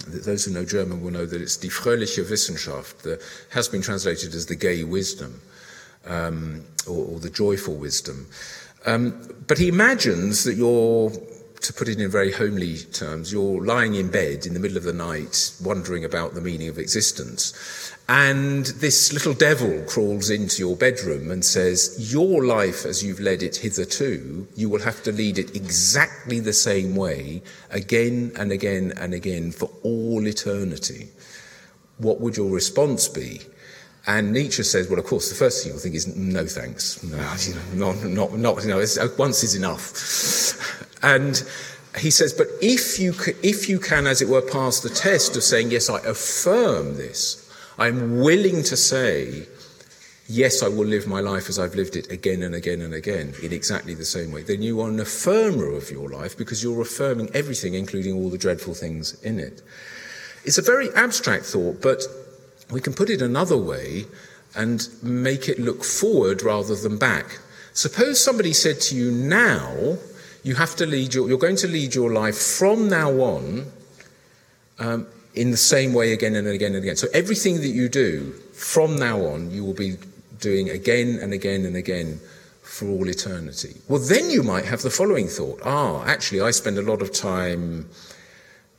[0.07, 4.33] Those who know German will know that it's Die fröhliche Wissenschaft, that has been translated
[4.33, 5.41] as the gay wisdom,
[6.05, 8.27] um, or, or, the joyful wisdom.
[8.85, 11.11] Um, but he imagines that you're
[11.61, 14.83] to put it in very homely terms, you're lying in bed in the middle of
[14.83, 17.53] the night, wondering about the meaning of existence.
[18.07, 23.43] And this little devil crawls into your bedroom and says, Your life as you've led
[23.43, 28.93] it hitherto, you will have to lead it exactly the same way again and again
[28.97, 31.09] and again for all eternity.
[31.97, 33.41] What would your response be?
[34.09, 37.03] And Nietzsche says, well, of course, the first thing you'll think is, no thanks.
[37.03, 41.03] No, you know, not, not, not, you know, uh, once is enough.
[41.03, 41.43] And
[41.95, 45.43] he says, but if you, if you can, as it were, pass the test of
[45.43, 49.45] saying, yes, I affirm this, I'm willing to say,
[50.27, 53.35] yes, I will live my life as I've lived it again and again and again
[53.43, 56.81] in exactly the same way, then you are an affirmer of your life because you're
[56.81, 59.61] affirming everything, including all the dreadful things in it.
[60.45, 62.01] It's a very abstract thought, but
[62.71, 64.05] we can put it another way
[64.55, 67.39] and make it look forward rather than back.
[67.73, 69.97] Suppose somebody said to you, now
[70.43, 73.65] you have to lead your, you're going to lead your life from now on
[74.79, 76.95] um, in the same way again and again and again.
[76.95, 79.97] So everything that you do from now on, you will be
[80.39, 82.19] doing again and again and again
[82.63, 83.75] for all eternity.
[83.87, 87.11] Well, then you might have the following thought ah, actually, I spend a lot of
[87.11, 87.89] time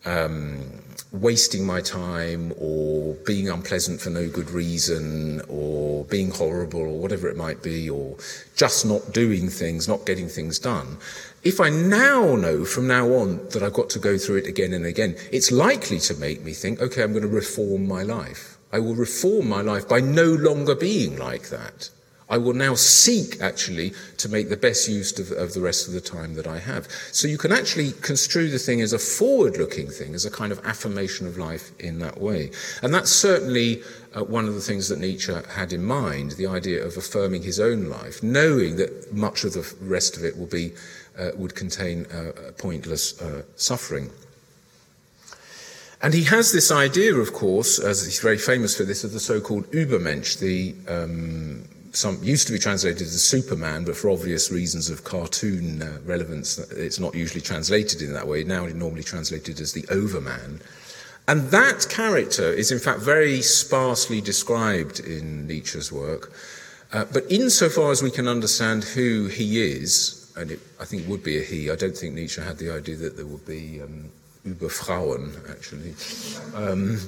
[0.05, 0.65] um,
[1.13, 7.29] wasting my time or being unpleasant for no good reason or being horrible or whatever
[7.29, 8.17] it might be or
[8.55, 10.97] just not doing things, not getting things done.
[11.43, 14.73] If I now know from now on that I've got to go through it again
[14.73, 18.59] and again, it's likely to make me think, okay, I'm going to reform my life.
[18.73, 21.91] I will reform my life by no longer being like that.
[22.31, 25.95] I will now seek actually to make the best use of, of, the rest of
[25.95, 26.89] the time that I have.
[27.11, 30.53] So you can actually construe the thing as a forward looking thing, as a kind
[30.53, 32.53] of affirmation of life in that way.
[32.83, 33.83] And that's certainly
[34.15, 37.59] uh, one of the things that Nietzsche had in mind the idea of affirming his
[37.59, 40.73] own life, knowing that much of the rest of it will be,
[41.19, 44.09] uh, would contain uh, pointless uh, suffering.
[46.01, 49.21] And he has this idea, of course, as he's very famous for this, of the
[49.21, 54.51] so called Übermensch, the um, some used to be translated as Superman, but for obvious
[54.51, 58.45] reasons of cartoon uh, relevance, it's not usually translated in that way.
[58.45, 60.61] Now it's normally translated as the Overman.
[61.29, 66.33] And that character is, in fact, very sparsely described in Nietzsche's work.
[66.93, 71.23] Uh, but insofar as we can understand who he is, and it, I think would
[71.23, 74.11] be a he, I don't think Nietzsche had the idea that there would be um,
[74.47, 75.95] Überfrauen, actually.
[76.55, 76.99] Um,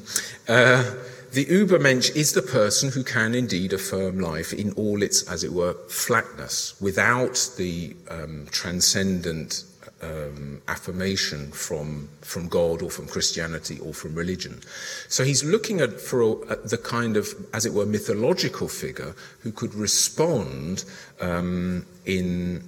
[0.49, 0.85] uh,
[1.33, 5.53] the Übermensch is the person who can indeed affirm life in all its, as it
[5.53, 9.65] were, flatness, without the um, transcendent
[10.03, 14.61] um, affirmation from, from God or from Christianity or from religion.
[15.09, 19.15] So he's looking at, for a, at the kind of, as it were, mythological figure
[19.41, 20.85] who could respond
[21.21, 22.63] um, in,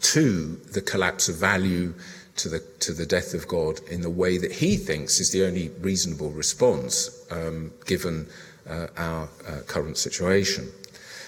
[0.00, 1.94] to the collapse of value
[2.36, 5.46] to the, to the death of God in the way that he thinks is the
[5.46, 8.26] only reasonable response um, given
[8.68, 10.70] uh, our uh, current situation.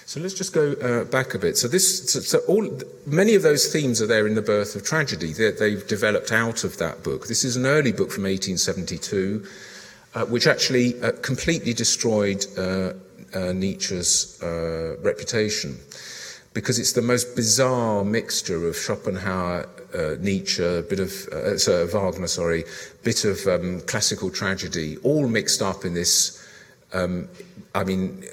[0.07, 1.57] So let's just go uh, back a bit.
[1.57, 4.85] So this, so, so, all, many of those themes are there in the birth of
[4.85, 5.33] tragedy.
[5.33, 7.27] They, they've developed out of that book.
[7.27, 9.45] This is an early book from 1872,
[10.14, 12.92] uh, which actually uh, completely destroyed uh,
[13.53, 14.38] Nietzsche's
[15.03, 15.79] reputation
[16.57, 21.87] because it's the most bizarre mixture of Schopenhauer uh, Nietzsche, a bit of uh, so
[21.87, 22.64] Wagner, sorry,
[23.05, 26.42] bit of um, classical tragedy, all mixed up in this.
[26.95, 27.29] Um,
[27.75, 28.25] I mean,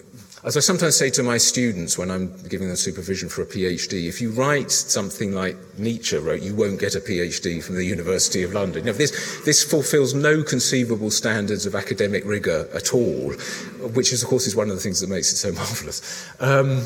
[0.46, 4.08] as I sometimes say to my students when I'm giving them supervision for a PhD,
[4.08, 8.44] if you write something like Nietzsche wrote, you won't get a PhD from the University
[8.44, 8.86] of London.
[8.86, 13.34] You know, this, this fulfills no conceivable standards of academic rigor at all,
[13.96, 16.30] which is, of course, is one of the things that makes it so marvelous.
[16.40, 16.86] Um,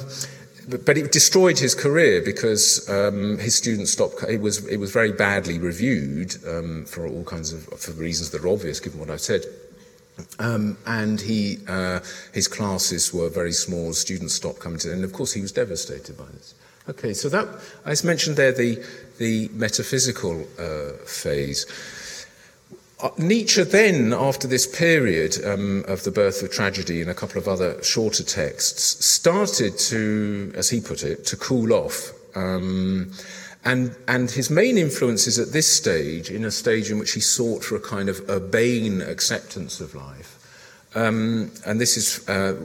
[0.68, 4.24] but it destroyed his career because um, his students stopped.
[4.24, 8.44] It was it was very badly reviewed um, for all kinds of for reasons that
[8.44, 9.46] are obvious, given what I've said.
[10.40, 12.00] Um, and he uh,
[12.34, 13.94] his classes were very small.
[13.94, 16.54] Students stopped coming to, and of course he was devastated by this.
[16.90, 17.48] Okay, so that
[17.86, 18.84] I mentioned there the
[19.20, 21.66] the metaphysical uh, phase.
[23.00, 27.38] Uh, Nietzsche then, after this period um, of the birth of tragedy and a couple
[27.38, 32.12] of other shorter texts, started to, as he put it, to cool off.
[32.36, 33.12] Um,
[33.64, 37.20] and, and his main influence is at this stage, in a stage in which he
[37.20, 40.37] sought for a kind of urbane acceptance of life.
[40.98, 42.56] Um, and this is uh,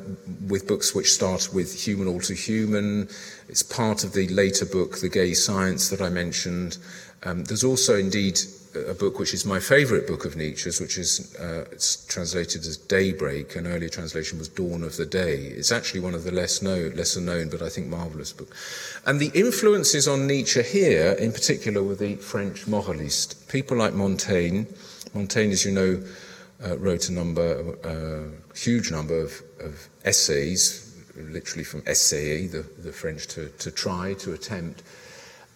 [0.48, 3.08] with books which start with Human All Human.
[3.50, 6.78] It's part of the later book, The Gay Science, that I mentioned.
[7.24, 8.40] Um, there's also indeed
[8.88, 12.78] a book which is my favorite book of Nietzsche's, which is uh, it's translated as
[12.78, 13.54] Daybreak.
[13.54, 15.37] An earlier translation was Dawn of the Day.
[15.37, 18.56] It's actually one of the less known, lesser known, but I think marvelous book.
[19.04, 23.35] And the influences on Nietzsche here, in particular, were the French moralists.
[23.35, 24.64] People like Montaigne.
[25.12, 26.02] Montaigne, as you know,
[26.65, 32.92] uh, wrote a number, uh, huge number of, of, essays, literally from essayer, the, the
[32.92, 34.83] French, to, to try, to attempt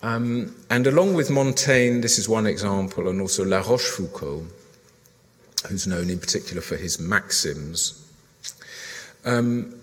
[0.02, 4.46] um, and along with Montaigne, this is one example, and also La Rochefoucauld,
[5.68, 8.02] who's known in particular for his maxims.
[9.24, 9.74] Um,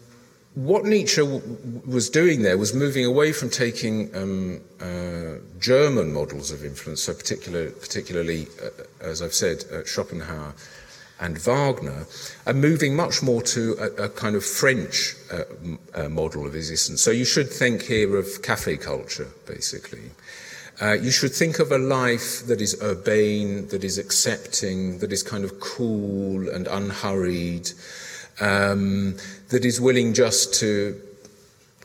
[0.55, 1.41] what Nietzsche w-
[1.85, 7.13] was doing there was moving away from taking um, uh, German models of influence, so
[7.13, 8.69] particular, particularly, uh,
[9.01, 10.53] as I've said, uh, Schopenhauer
[11.23, 12.05] and Wagner,
[12.45, 15.43] are moving much more to a, a kind of French uh,
[15.95, 17.01] uh, model of existence.
[17.01, 20.11] So you should think here of cafe culture, basically.
[20.81, 25.23] Uh, you should think of a life that is urbane, that is accepting, that is
[25.23, 27.71] kind of cool and unhurried,
[28.41, 29.15] um,
[29.49, 30.99] that is willing just to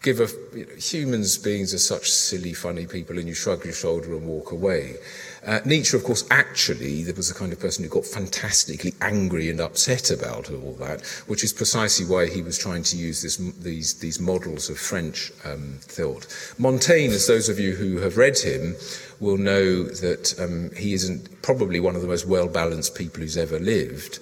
[0.02, 3.74] give a, you know, humans beings are such silly, funny people, and you shrug your
[3.74, 4.96] shoulder and walk away.
[5.46, 9.48] Uh, Nietzsche, of course, actually, there was the kind of person who got fantastically angry
[9.48, 13.36] and upset about all that, which is precisely why he was trying to use this,
[13.36, 16.26] these, these models of French um, thought.
[16.58, 18.74] Montaigne, as those of you who have read him
[19.20, 23.36] will know that um, he isn't probably one of the most well balanced people who's
[23.36, 24.18] ever lived.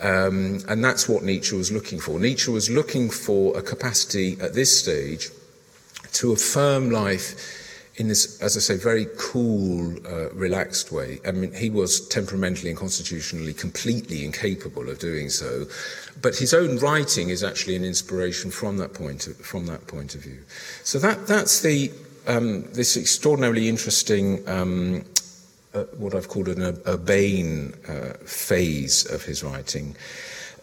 [0.00, 2.18] Um, and that's what Nietzsche was looking for.
[2.18, 5.28] Nietzsche was looking for a capacity at this stage
[6.12, 7.59] to affirm life
[8.00, 11.20] in this, as I say, very cool, uh, relaxed way.
[11.26, 15.66] I mean, he was temperamentally and constitutionally completely incapable of doing so,
[16.22, 20.14] but his own writing is actually an inspiration from that point of, from that point
[20.14, 20.38] of view.
[20.82, 21.92] So that that's the
[22.26, 24.48] um, this extraordinarily interesting.
[24.48, 25.04] Um,
[25.72, 29.94] uh, what I've called an urbane uh, phase of his writing.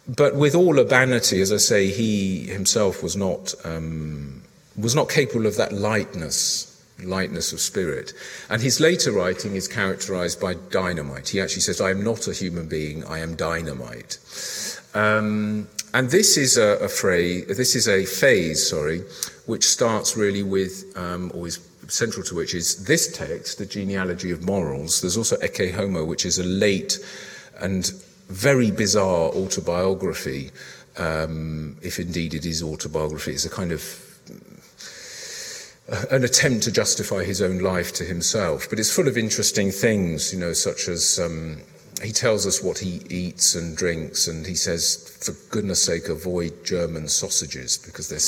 [0.05, 4.41] But with all urbanity, as I say, he himself was not, um,
[4.75, 6.66] was not capable of that lightness
[7.03, 8.13] lightness of spirit.
[8.49, 11.29] And his later writing is characterized by dynamite.
[11.29, 14.17] He actually says, I am not a human being, I am dynamite.
[14.93, 19.03] Um, and this is a, a, phrase, this is a phase, sorry,
[19.45, 24.31] which starts really with, um, or is central to which is this text, the genealogy
[24.31, 25.01] of morals.
[25.01, 26.99] There's also Ecce Homo, which is a late
[27.59, 27.85] and
[28.27, 30.51] very bizarre autobiography,
[30.97, 33.31] um, if indeed it is autobiography.
[33.31, 33.81] It's a kind of
[36.11, 38.69] an attempt to justify his own life to himself.
[38.69, 41.61] But it's full of interesting things, you know, such as um,
[42.03, 46.65] he tells us what he eats and drinks, and he says, for goodness sake, avoid
[46.65, 48.19] German sausages because they're,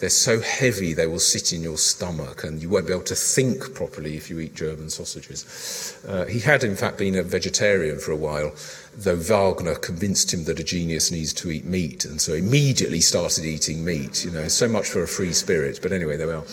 [0.00, 3.14] they're so heavy they will sit in your stomach, and you won't be able to
[3.14, 5.98] think properly if you eat German sausages.
[6.06, 8.52] Uh, he had, in fact, been a vegetarian for a while,
[8.96, 13.44] though Wagner convinced him that a genius needs to eat meat, and so immediately started
[13.44, 14.24] eating meat.
[14.24, 15.80] You know, so much for a free spirit.
[15.82, 16.44] But anyway, there we are.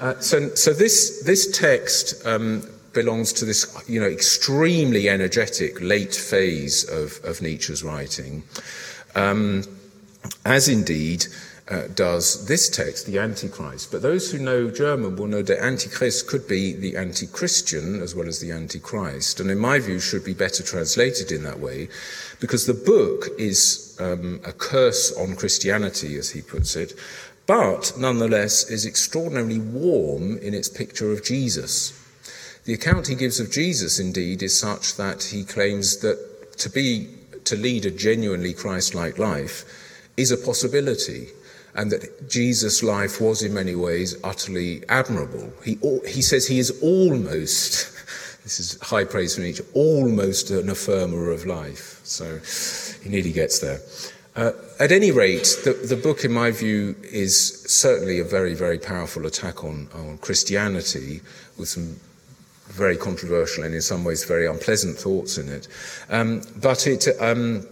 [0.00, 6.14] Uh, so, so this this text um, belongs to this, you know, extremely energetic late
[6.14, 8.42] phase of, of Nietzsche's writing,
[9.14, 9.64] um,
[10.44, 11.26] as indeed
[11.70, 13.92] uh, does this text, the Antichrist.
[13.92, 18.26] But those who know German will know that Antichrist could be the anti-Christian as well
[18.26, 21.88] as the Antichrist, and in my view should be better translated in that way,
[22.40, 26.92] because the book is um, a curse on Christianity, as he puts it,
[27.46, 31.96] but nonetheless is extraordinarily warm in its picture of Jesus.
[32.64, 37.08] The account he gives of Jesus, indeed, is such that he claims that to be
[37.44, 39.64] to lead a genuinely Christ-like life
[40.16, 41.28] is a possibility
[41.74, 45.52] and that Jesus' life was in many ways utterly admirable.
[45.64, 47.92] He, he says he is almost,
[48.42, 52.00] this is high praise from Nietzsche, almost an affirmer of life.
[52.04, 52.40] So
[53.02, 53.80] he nearly gets there.
[54.36, 58.78] Uh, at any rate, the, the, book, in my view, is certainly a very, very
[58.78, 61.20] powerful attack on, on Christianity
[61.58, 61.96] with some
[62.68, 65.66] very controversial and in some ways very unpleasant thoughts in it.
[66.08, 67.66] Um, but it, um,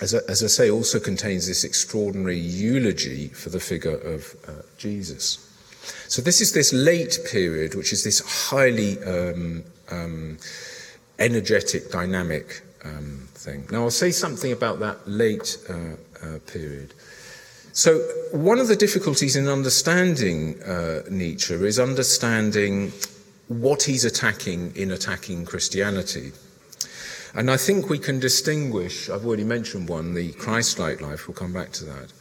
[0.00, 4.62] as I, as I, say, also contains this extraordinary eulogy for the figure of uh,
[4.76, 5.38] Jesus.
[6.08, 8.20] So this is this late period, which is this
[8.50, 10.38] highly um, um,
[11.18, 13.66] energetic, dynamic um, thing.
[13.70, 15.74] Now, I'll say something about that late uh,
[16.22, 16.94] uh, period.
[17.72, 17.98] So,
[18.32, 22.92] one of the difficulties in understanding uh, Nietzsche is understanding
[23.48, 26.32] what he's attacking in attacking Christianity.
[27.34, 31.34] And I think we can distinguish, I've already mentioned one, the Christ like life, we'll
[31.34, 32.12] come back to that.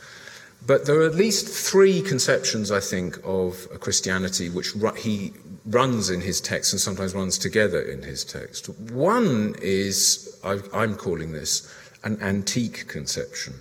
[0.66, 5.34] But there are at least three conceptions, I think, of Christianity which he
[5.66, 8.70] runs in his text and sometimes runs together in his text.
[8.91, 11.72] One is, I'm calling this,
[12.03, 13.53] an antique conception.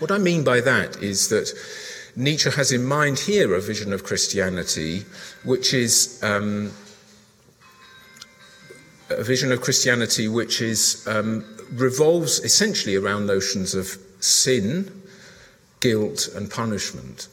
[0.00, 1.52] What I mean by that is that
[2.16, 5.04] Nietzsche has in mind here a vision of Christianity
[5.44, 6.72] which is um,
[9.10, 15.02] a vision of Christianity which is um, revolves essentially around notions of sin,
[15.80, 17.28] guilt, and punishment.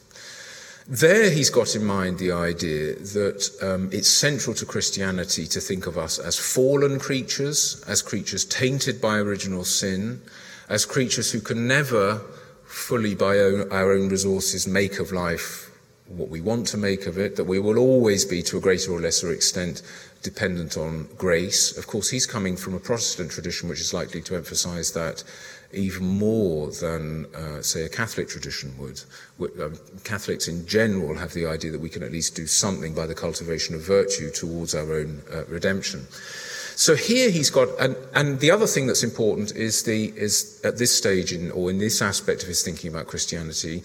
[0.88, 5.86] There, he's got in mind the idea that um, it's central to Christianity to think
[5.86, 10.22] of us as fallen creatures, as creatures tainted by original sin,
[10.68, 12.20] as creatures who can never
[12.64, 15.66] fully, by our own resources, make of life
[16.08, 18.92] what we want to make of it, that we will always be, to a greater
[18.92, 19.82] or lesser extent,
[20.22, 21.76] dependent on grace.
[21.76, 25.24] Of course, he's coming from a Protestant tradition which is likely to emphasize that
[25.72, 29.02] even more than, uh, say, a Catholic tradition would.
[29.60, 33.06] Um, Catholics in general have the idea that we can at least do something by
[33.06, 36.06] the cultivation of virtue towards our own uh, redemption.
[36.76, 40.76] So here he's got, and, and the other thing that's important is the is at
[40.76, 43.82] this stage in, or in this aspect of his thinking about Christianity,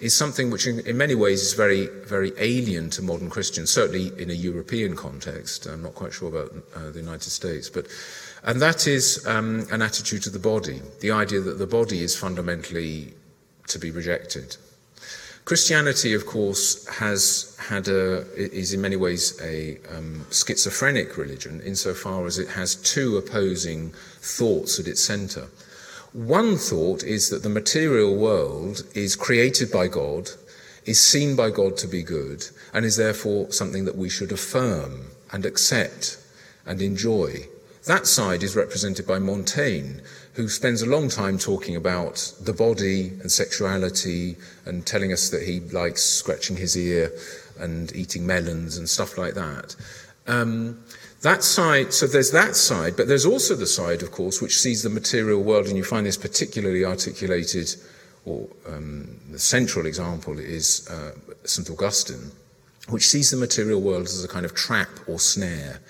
[0.00, 4.12] is something which in, in, many ways is very, very alien to modern Christians, certainly
[4.20, 5.66] in a European context.
[5.66, 7.86] I'm not quite sure about uh, the United States, but,
[8.44, 12.16] and that is um, an attitude to the body, the idea that the body is
[12.16, 13.14] fundamentally
[13.66, 14.56] to be rejected.
[15.44, 22.26] Christianity, of course, has had a, is in many ways a um, schizophrenic religion insofar
[22.26, 25.46] as it has two opposing thoughts at its center.
[26.18, 30.30] One thought is that the material world is created by God,
[30.84, 32.44] is seen by God to be good,
[32.74, 36.18] and is therefore something that we should affirm and accept
[36.66, 37.46] and enjoy.
[37.86, 40.00] That side is represented by Montaigne,
[40.32, 45.44] who spends a long time talking about the body and sexuality and telling us that
[45.44, 47.12] he likes scratching his ear
[47.60, 49.76] and eating melons and stuff like that.
[50.26, 50.82] Um,
[51.22, 54.82] that side, so there's that side, but there's also the side, of course, which sees
[54.82, 57.74] the material world, and you find this particularly articulated,
[58.24, 61.12] or um, the central example is uh,
[61.44, 61.68] St.
[61.70, 62.30] Augustine,
[62.88, 65.80] which sees the material world as a kind of trap or snare.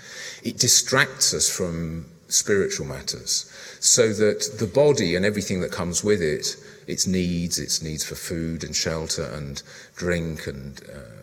[0.43, 6.23] It distracts us from spiritual matters, so that the body and everything that comes with
[6.23, 6.57] it,
[6.87, 9.63] its needs, its needs for food and shelter and
[9.95, 11.19] drink and uh,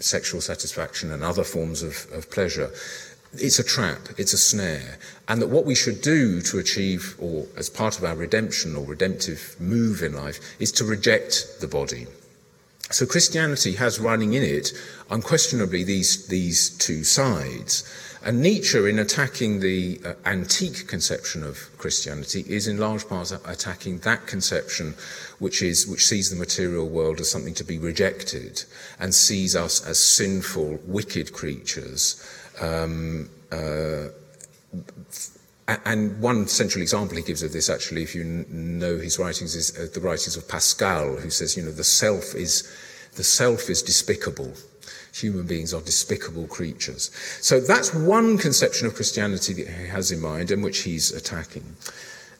[0.00, 2.70] sexual satisfaction and other forms of, of pleasure,
[3.34, 4.98] it's a trap, it's a snare,
[5.28, 8.84] and that what we should do to achieve, or as part of our redemption or
[8.84, 12.06] redemptive move in life, is to reject the body.
[12.90, 14.72] So Christianity has running in it
[15.10, 17.84] unquestionably these, these two sides.
[18.24, 23.98] And Nietzsche, in attacking the uh, antique conception of Christianity, is in large part attacking
[24.00, 24.94] that conception
[25.38, 28.64] which, is, which sees the material world as something to be rejected
[28.98, 32.16] and sees us as sinful, wicked creatures
[32.60, 34.08] um, uh,
[35.84, 39.76] and one central example he gives of this, actually, if you know his writings, is
[39.76, 42.74] uh, the writings of Pascal, who says, you know, the self is
[43.16, 44.52] the self is despicable.
[45.14, 47.10] Human beings are despicable creatures.
[47.40, 51.76] So that's one conception of Christianity that he has in mind and which he's attacking.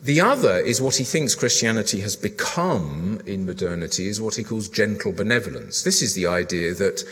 [0.01, 4.69] The other is what he thinks Christianity has become in modernity, is what he calls
[4.69, 5.83] gentle benevolence.
[5.83, 7.03] This is the idea that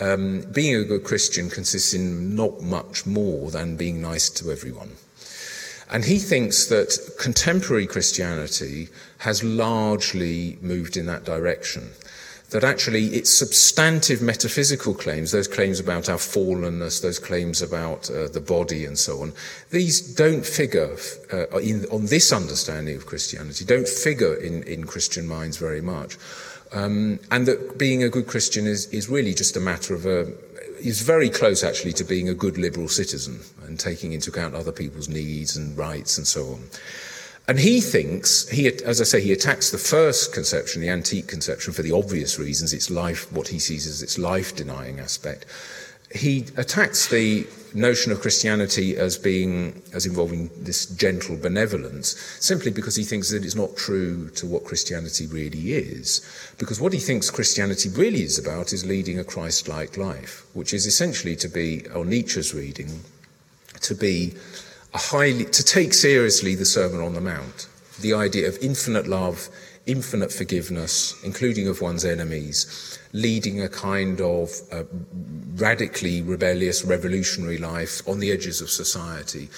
[0.00, 4.92] um, being a good Christian consists in not much more than being nice to everyone.
[5.90, 8.88] And he thinks that contemporary Christianity
[9.18, 11.90] has largely moved in that direction.
[12.50, 18.28] That actually its substantive metaphysical claims, those claims about our fallenness, those claims about uh,
[18.28, 19.34] the body and so on,
[19.70, 20.96] these don't figure
[21.30, 26.16] uh, in, on this understanding of Christianity, don't figure in, in Christian minds very much.
[26.72, 30.32] Um, and that being a good Christian is, is really just a matter of a,
[30.80, 34.72] is very close actually to being a good liberal citizen and taking into account other
[34.72, 36.62] people's needs and rights and so on.
[37.48, 41.72] And he thinks, he, as I say, he attacks the first conception, the antique conception,
[41.72, 45.46] for the obvious reasons, its life, what he sees as its life denying aspect
[46.14, 52.96] he attacks the notion of Christianity as being as involving this gentle benevolence simply because
[52.96, 56.22] he thinks that it's not true to what Christianity really is.
[56.58, 60.86] Because what he thinks Christianity really is about is leading a Christ-like life, which is
[60.86, 63.00] essentially to be, on Nietzsche's reading,
[63.82, 64.34] to be
[64.94, 67.68] a highly to take seriously the Sermon on the Mount,
[68.00, 69.48] the idea of infinite love,
[69.88, 74.84] infinite forgiveness, including of one's enemies, leading a kind of uh,
[75.56, 79.48] radically rebellious, revolutionary life on the edges of society.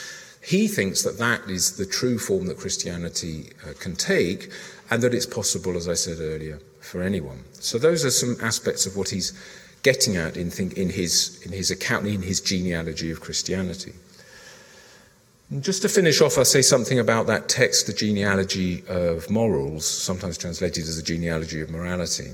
[0.43, 4.51] He thinks that that is the true form that Christianity uh, can take,
[4.91, 7.45] and that it's possible, as I said earlier, for anyone.
[7.53, 9.33] So those are some aspects of what he's
[9.83, 13.93] getting at in, think, in, his, in his account, in his genealogy of Christianity.
[15.51, 19.85] And just to finish off, I'll say something about that text, the genealogy of morals,
[19.85, 22.31] sometimes translated as the genealogy of morality.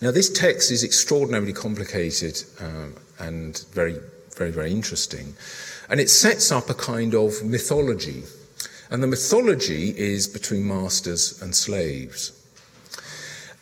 [0.00, 3.98] Now, this text is extraordinarily complicated um, and very,
[4.36, 5.34] very, very interesting.
[5.88, 8.22] And it sets up a kind of mythology.
[8.90, 12.40] And the mythology is between masters and slaves.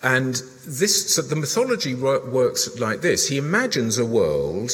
[0.03, 0.35] And
[0.67, 3.29] this, so the mythology works like this.
[3.29, 4.73] He imagines a world,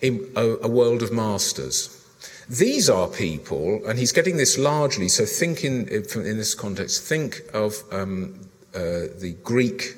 [0.00, 2.03] in, a, a world of masters.
[2.48, 7.42] These are people, and he's getting this largely, so think in, in this context, think
[7.54, 9.96] of um, uh, the Greek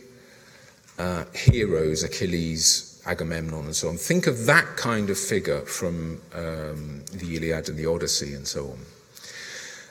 [0.99, 3.97] uh, heroes, Achilles, Agamemnon, and so on.
[3.97, 8.69] Think of that kind of figure from um, the Iliad and the Odyssey and so
[8.69, 8.79] on.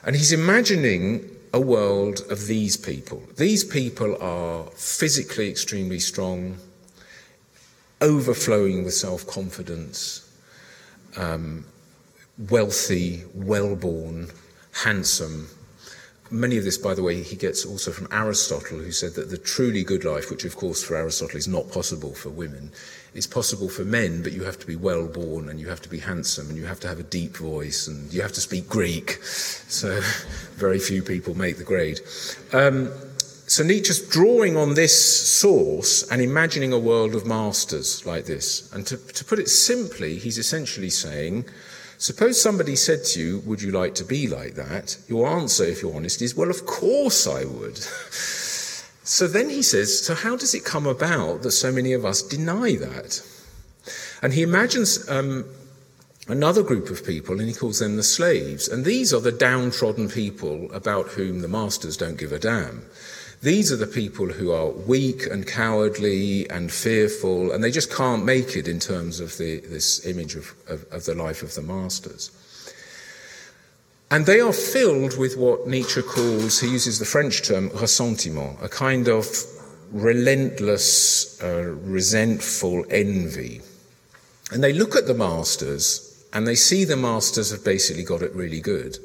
[0.06, 3.24] And he's imagining a world of these people.
[3.38, 6.58] These people are physically extremely strong,
[8.01, 10.30] overflowing with self confidence,
[11.18, 11.66] um,
[12.38, 14.29] wealthy, well born,
[14.83, 15.49] handsome.
[16.31, 19.38] Many of this, by the way, he gets also from Aristotle, who said that the
[19.38, 22.71] truly good life, which of course for Aristotle is not possible for women,
[23.13, 25.89] is possible for men, but you have to be well born and you have to
[25.89, 28.67] be handsome and you have to have a deep voice and you have to speak
[28.67, 29.11] Greek.
[29.23, 30.01] So
[30.55, 32.01] very few people make the grade.
[32.51, 32.91] Um,
[33.47, 38.73] so Nietzsche's drawing on this source and imagining a world of masters like this.
[38.73, 41.45] And to, to put it simply, he's essentially saying,
[41.97, 44.97] suppose somebody said to you, Would you like to be like that?
[45.07, 47.77] Your answer, if you're honest, is, Well, of course I would.
[49.05, 52.21] So then he says, So how does it come about that so many of us
[52.23, 53.21] deny that?
[54.23, 55.45] And he imagines um,
[56.27, 58.67] another group of people and he calls them the slaves.
[58.67, 62.83] And these are the downtrodden people about whom the masters don't give a damn.
[63.45, 68.25] These are the people who are weak and cowardly and fearful, and they just can't
[68.25, 71.61] make it in terms of the, this image of, of, of the life of the
[71.61, 72.31] masters.
[74.09, 78.67] And they are filled with what Nietzsche calls, he uses the French term ressentiment, a
[78.67, 79.27] kind of
[79.91, 83.61] relentless, uh, resentful envy.
[84.51, 88.33] And they look at the masters and they see the masters have basically got it
[88.33, 88.97] really good.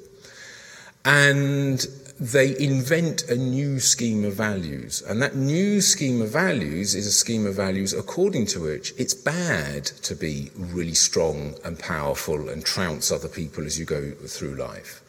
[1.04, 1.86] And
[2.20, 5.02] they invent a new scheme of values.
[5.08, 9.14] And that new scheme of values is a scheme of values according to which it's
[9.14, 14.54] bad to be really strong and powerful and trounce other people as you go through
[14.56, 15.02] life.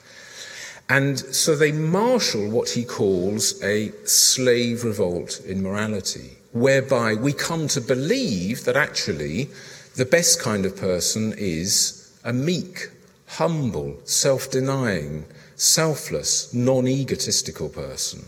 [0.88, 7.68] And so they marshal what he calls a slave revolt in morality, whereby we come
[7.70, 9.50] to believe that actually
[9.96, 12.90] the best kind of person is a meek,
[13.28, 15.26] humble, self denying,
[15.62, 18.26] selfless, non egotistical person.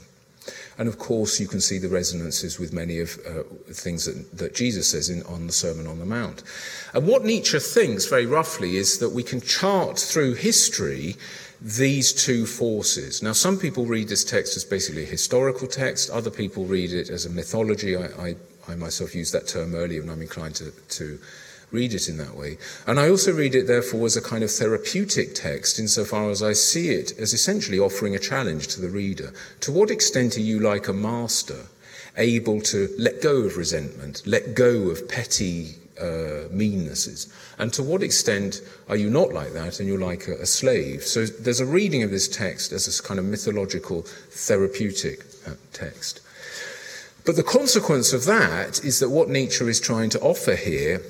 [0.78, 4.56] And of course, you can see the resonances with many of uh, things that, that,
[4.56, 6.44] Jesus says in, on the Sermon on the Mount.
[6.94, 11.16] And what Nietzsche thinks, very roughly, is that we can chart through history
[11.62, 13.24] these two forces.
[13.24, 17.10] Now, some people read this text as basically a historical text, other people read it
[17.10, 17.96] as a mythology.
[17.96, 18.36] I, I,
[18.68, 21.20] I myself used that term earlier, and I'm inclined to, to
[21.74, 22.58] read it in that way.
[22.88, 26.54] And I also read it, therefore, as a kind of therapeutic text, insofar as I
[26.54, 29.34] see it as essentially offering a challenge to the reader.
[29.62, 31.66] To what extent are you like a master,
[32.16, 37.34] able to let go of resentment, let go of petty uh, meannesses?
[37.58, 41.04] And to what extent are you not like that and you're like a, a, slave?
[41.04, 46.22] So there's a reading of this text as a kind of mythological, therapeutic uh, text.
[47.26, 51.02] But the consequence of that is that what Nietzsche is trying to offer here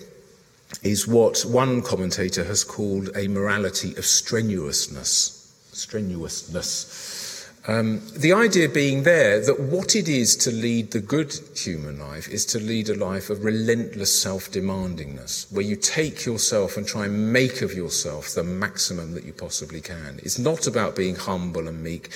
[0.83, 5.39] is what one commentator has called a morality of strenuousness.
[5.71, 7.23] Strenuousness.
[7.65, 12.27] Um, the idea being there that what it is to lead the good human life
[12.27, 17.05] is to lead a life of relentless self demandingness, where you take yourself and try
[17.05, 20.19] and make of yourself the maximum that you possibly can.
[20.21, 22.09] It's not about being humble and meek,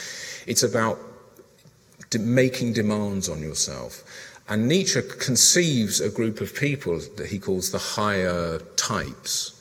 [0.46, 1.00] it's about
[2.10, 4.04] de- making demands on yourself.
[4.50, 9.54] And Nietzsche conceives a group of people that he calls the higher types.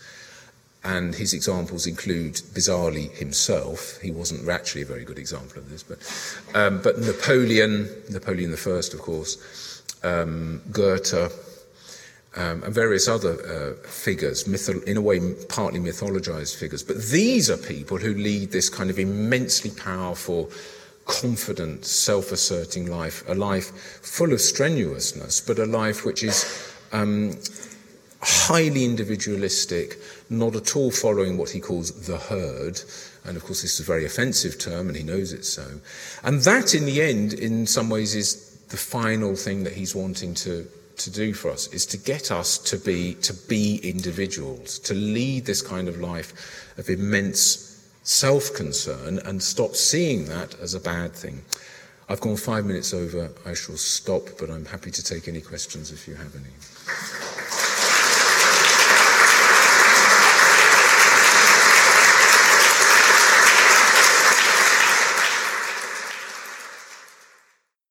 [0.84, 4.00] And his examples include, bizarrely, himself.
[4.00, 5.98] He wasn't actually a very good example of this, but,
[6.54, 11.32] um, but Napoleon, Napoleon I, of course, um, Goethe,
[12.36, 15.18] um, and various other uh, figures, mytho- in a way,
[15.48, 16.84] partly mythologized figures.
[16.84, 20.50] But these are people who lead this kind of immensely powerful
[21.06, 27.32] confident, self asserting life, a life full of strenuousness, but a life which is um,
[28.20, 29.98] highly individualistic,
[30.28, 32.80] not at all following what he calls the herd.
[33.24, 35.80] And of course, this is a very offensive term, and he knows it so.
[36.22, 40.34] And that, in the end, in some ways, is the final thing that he's wanting
[40.34, 44.94] to to do for us is to get us to be, to be individuals, to
[44.94, 47.65] lead this kind of life of immense
[48.06, 51.42] self concern and stop seeing that as a bad thing.
[52.08, 53.30] I've gone five minutes over.
[53.44, 57.25] I shall stop, but I'm happy to take any questions if you have any.